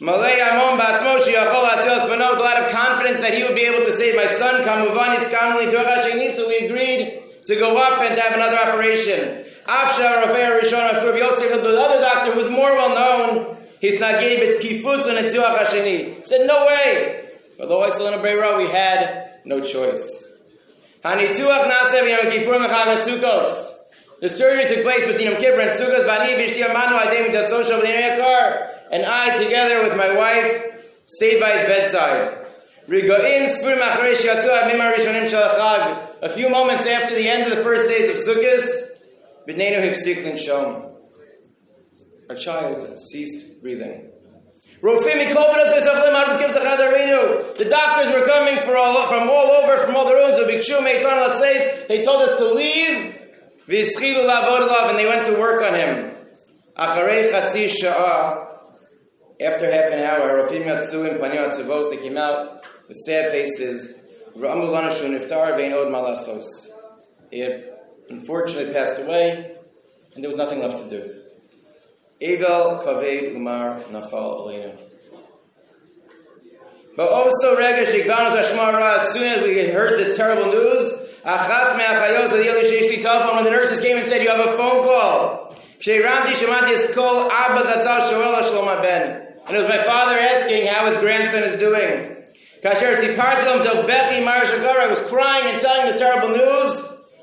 [0.01, 3.85] Malay Amon Batzmo Shiachol Atzios Banot, a lot of confidence that he would be able
[3.87, 8.20] to save my son, Kamuvani Skamli Torah so we agreed to go up and to
[8.20, 9.44] have another operation.
[9.66, 14.20] Afsha Rafei Rishon Afur Yosef, the other doctor who was more well known, he's not
[14.20, 16.27] gave it Kifus and Etzuach Hasheni.
[16.27, 17.28] Said, no way.
[17.59, 18.10] But though I still
[18.59, 20.36] we had no choice.
[22.97, 23.73] Sukkos.
[24.20, 26.05] The surgery took place between Yom Kippur and Dasosha
[27.81, 32.47] B'nei and I, together with my wife, stayed by his bedside.
[36.23, 38.65] A few moments after the end of the first days of Sukkot,
[42.31, 44.11] our child ceased breathing.
[44.83, 44.93] The
[47.69, 50.83] doctors were coming all, from all over, from all the rooms of Bikshu,
[51.89, 53.15] They told us to leave,
[53.69, 56.13] and they went to work on him.
[59.39, 63.99] After half an hour, they came out with sad faces.
[67.31, 67.71] He had
[68.09, 69.57] unfortunately passed away,
[70.15, 71.23] and there was nothing left to do.
[72.21, 74.73] Egal Kaved Umar Nafal Alina.
[76.97, 80.93] But oh, also Rega Shikbanu Tashmara, as soon as we heard this terrible news,
[81.25, 82.33] Achas Me'achayos
[83.35, 85.55] when the nurses came and said, You have a phone call.
[85.79, 89.27] Sheramdi Shemati Eskol Abba Zatal Shoel Ben.
[89.47, 92.16] And it was my father asking how his grandson is doing.
[92.67, 96.83] Kasher Sipartilam Delbechi Marashagara, was crying and telling the terrible news.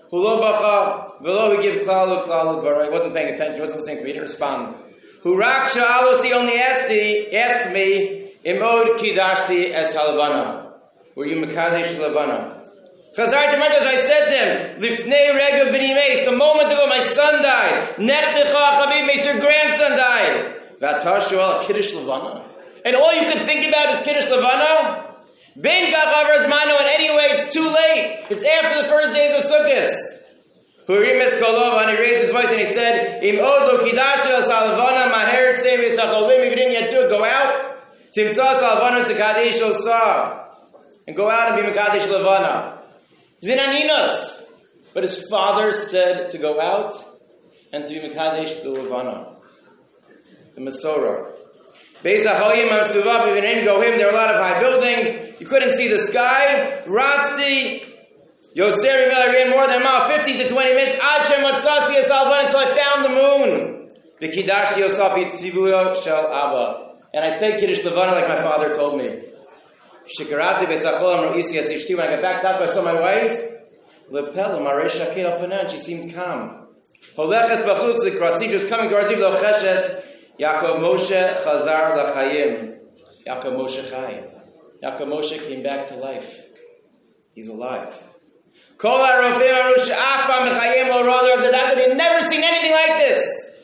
[0.09, 2.85] Hulo Bacha, Velo, we give Klalu, Klalu, Dvara.
[2.85, 4.73] I wasn't paying attention, he wasn't listening to he didn't respond.
[5.21, 10.71] Hurak Sha'alos, he only asked me, asked me, Imod Kidashti Es Halavana.
[11.15, 12.61] Were you Mekadesh Lavana?
[13.13, 17.95] Chazar to I said to him, Lifnei Regav B'nimei, a moment ago my son died.
[17.97, 20.55] Nechtecha Chabib, your grandson died.
[20.79, 22.45] Vatashuel Kiddush Levana.
[22.85, 25.09] And all you could think about is Kiddush Levana?
[25.55, 28.25] Ben Gavavar's Mano, and anyway, it's too late.
[28.29, 29.95] It's after the first days of Sukkot.
[30.87, 35.53] Hurimis Kolov, and he raised his voice and he said, Im Odo Kidashta Salvana Maher
[35.53, 37.77] Tsevi Sacholim, if you didn't yet do it, go out.
[38.15, 40.49] Timsa Salvana to Kadesh Osa.
[41.07, 42.79] And go out and be Mekadesh Levana.
[43.41, 44.45] Zinaninos.
[44.93, 46.93] But his father said to go out
[47.71, 49.33] and to be Mekadesh the Levana
[50.55, 51.32] the Masorah.
[52.03, 55.39] Beis HaChoyim HaMsuvav, even in Gohim, there were a lot of high buildings.
[55.39, 56.81] You couldn't see the sky.
[56.85, 57.85] Ratzti,
[58.55, 60.99] Yoseri I ran more than a mile, 15 to 20 minutes.
[61.01, 63.89] Ad Shem Matzasi Esalvan, until I found the moon.
[64.21, 66.95] V'kidash Yosapi Tzivuyo Shel Abba.
[67.13, 69.23] And I said Kiddush Levana like my father told me.
[70.19, 73.51] Shikarati Beis HaCholim Ro'isi When I got back to hospital, I saw my wife.
[74.09, 76.67] Lepel, Maresh Shakil Panan, she seemed calm.
[77.17, 80.03] Holechet Bachusik, Rasij was coming to our Lo Cheshes,
[80.39, 82.79] Yaakov Moshe Chazar Lachayim.
[83.27, 84.23] Yaakov Moshe Chaim.
[84.83, 86.47] Yaakov Moshe came back to life.
[87.33, 87.95] He's alive.
[88.77, 89.37] Kol They've
[91.97, 93.61] never seen anything like this.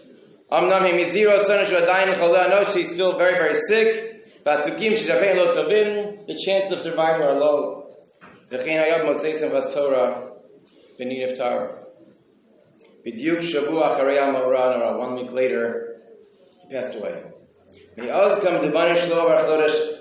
[0.52, 4.44] Amnam himiziro sonash v'adayin cholei He's still very, very sick.
[4.46, 6.26] Vasukim shirapein lo tovim.
[6.28, 7.96] The chances of survival are low.
[8.50, 10.32] V'chein hayab motzesim vas Torah.
[11.00, 11.86] V'nid Torah.
[13.06, 15.89] B'diuk shavu acharei al One week later,
[16.70, 17.24] passed away.
[17.98, 19.22] Kam shlo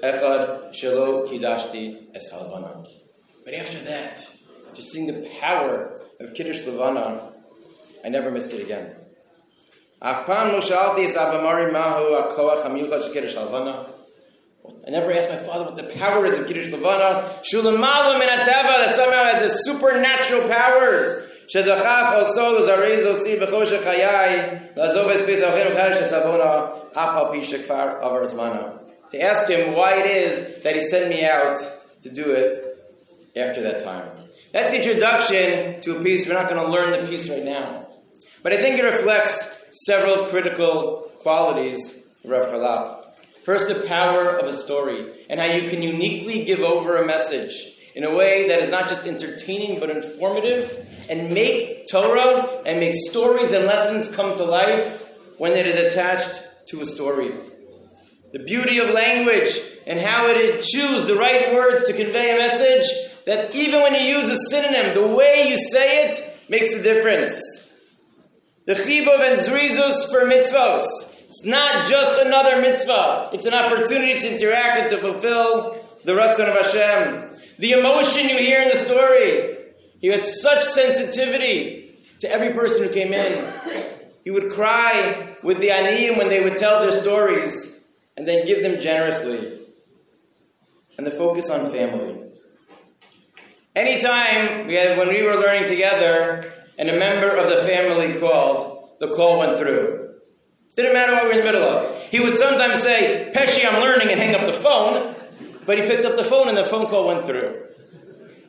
[0.03, 2.86] echad shelo kidashti es halvanan.
[3.45, 4.28] But after that,
[4.74, 7.32] just seeing the power of Kiddush Levana,
[8.05, 8.95] I never missed it again.
[10.03, 13.95] Afan lo shalti es abamari mahu akoach hamiyuchad shkiddush.
[14.86, 17.31] I never asked my father what the power is of Kiddush Levana.
[17.43, 21.28] Shulamalam in Ateva, that somehow had the supernatural powers
[22.15, 22.59] עושו
[24.77, 25.20] לעזוב את
[26.93, 28.62] אף על פי שכבר עבר זמנה.
[29.11, 31.59] To ask him why it is that he sent me out
[32.03, 32.53] to do it
[33.35, 34.11] after that time.
[34.53, 36.29] That's the introduction to a piece.
[36.29, 37.87] We're not going to learn the piece right now.
[38.43, 39.39] But I think it reflects
[39.87, 41.81] several critical qualities
[42.23, 42.85] of Rav Charlop.
[43.45, 45.01] First, the power of a story
[45.31, 47.55] and how you can uniquely give over a message
[47.99, 52.95] in a way that is not just entertaining but informative and make Torah and make
[52.95, 57.35] stories and lessons come to life when it is attached to a story.
[58.33, 62.87] The beauty of language and how it choose the right words to convey a message
[63.27, 67.35] that even when you use a synonym, the way you say it makes a difference.
[68.66, 70.87] The chibov and zrizus for mitzvos.
[71.27, 73.31] It's not just another mitzvah.
[73.33, 77.39] It's an opportunity to interact and to fulfill the Ratzon of Hashem.
[77.59, 79.57] The emotion you hear in the story.
[80.01, 83.45] He had such sensitivity to every person who came in.
[84.25, 87.81] He would cry with the aniyim when they would tell their stories
[88.16, 89.59] and then give them generously.
[90.97, 92.31] And the focus on family.
[93.77, 98.91] Anytime we had, when we were learning together and a member of the family called,
[98.99, 100.15] the call went through.
[100.75, 102.03] Didn't matter what we were in the middle of.
[102.05, 105.15] He would sometimes say, Pesci, I'm learning, and hang up the phone.
[105.69, 107.66] But he picked up the phone and the phone call went through.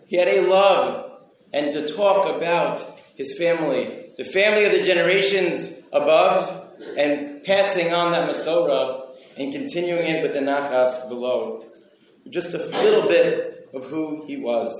[0.07, 1.19] He had a love
[1.51, 2.81] and to talk about
[3.15, 10.07] his family, the family of the generations above, and passing on that Masorah and continuing
[10.07, 11.65] it with the Nachas below.
[12.29, 14.71] Just a little bit of who he was.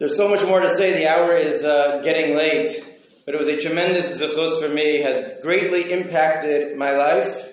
[0.00, 0.92] There's so much more to say.
[0.92, 2.90] The hour is uh, getting late
[3.30, 7.48] but it was a tremendous zechus for me, has greatly impacted my life,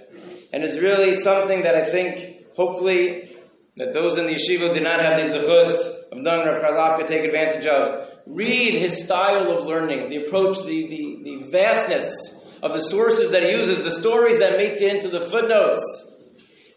[0.52, 3.38] and is really something that I think, hopefully,
[3.78, 7.08] that those in the yeshiva did not have the zechus of knowing Rav Charlop could
[7.08, 8.10] take advantage of.
[8.26, 13.44] Read his style of learning, the approach, the, the, the vastness of the sources that
[13.44, 15.82] he uses, the stories that make it into the footnotes.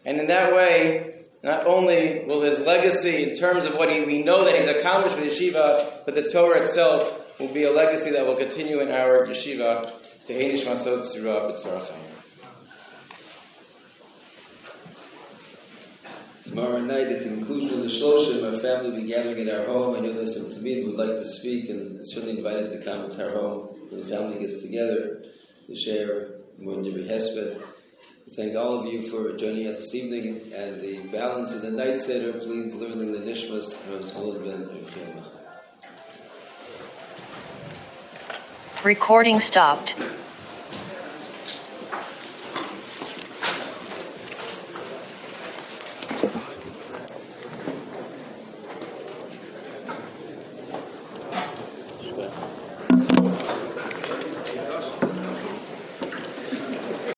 [0.05, 4.23] And in that way, not only will his legacy, in terms of what he, we
[4.23, 8.25] know that he's accomplished with yeshiva, but the Torah itself will be a legacy that
[8.25, 9.91] will continue in our yeshiva
[10.27, 11.47] to Hainish Masod Surah
[16.45, 19.65] Tomorrow night, at the conclusion of the Shloshim, our family will be gathering at our
[19.65, 19.95] home.
[19.95, 23.11] I know there's some Tamid who would like to speak and certainly invited to come
[23.11, 25.23] to our home when the family gets together
[25.67, 27.61] to share Mundiri Hesped.
[28.33, 31.99] Thank all of you for joining us this evening and the balance of the night
[31.99, 32.33] Seder.
[32.33, 34.69] Please learn the Nishmas Rav Ben
[38.83, 39.95] Recording stopped.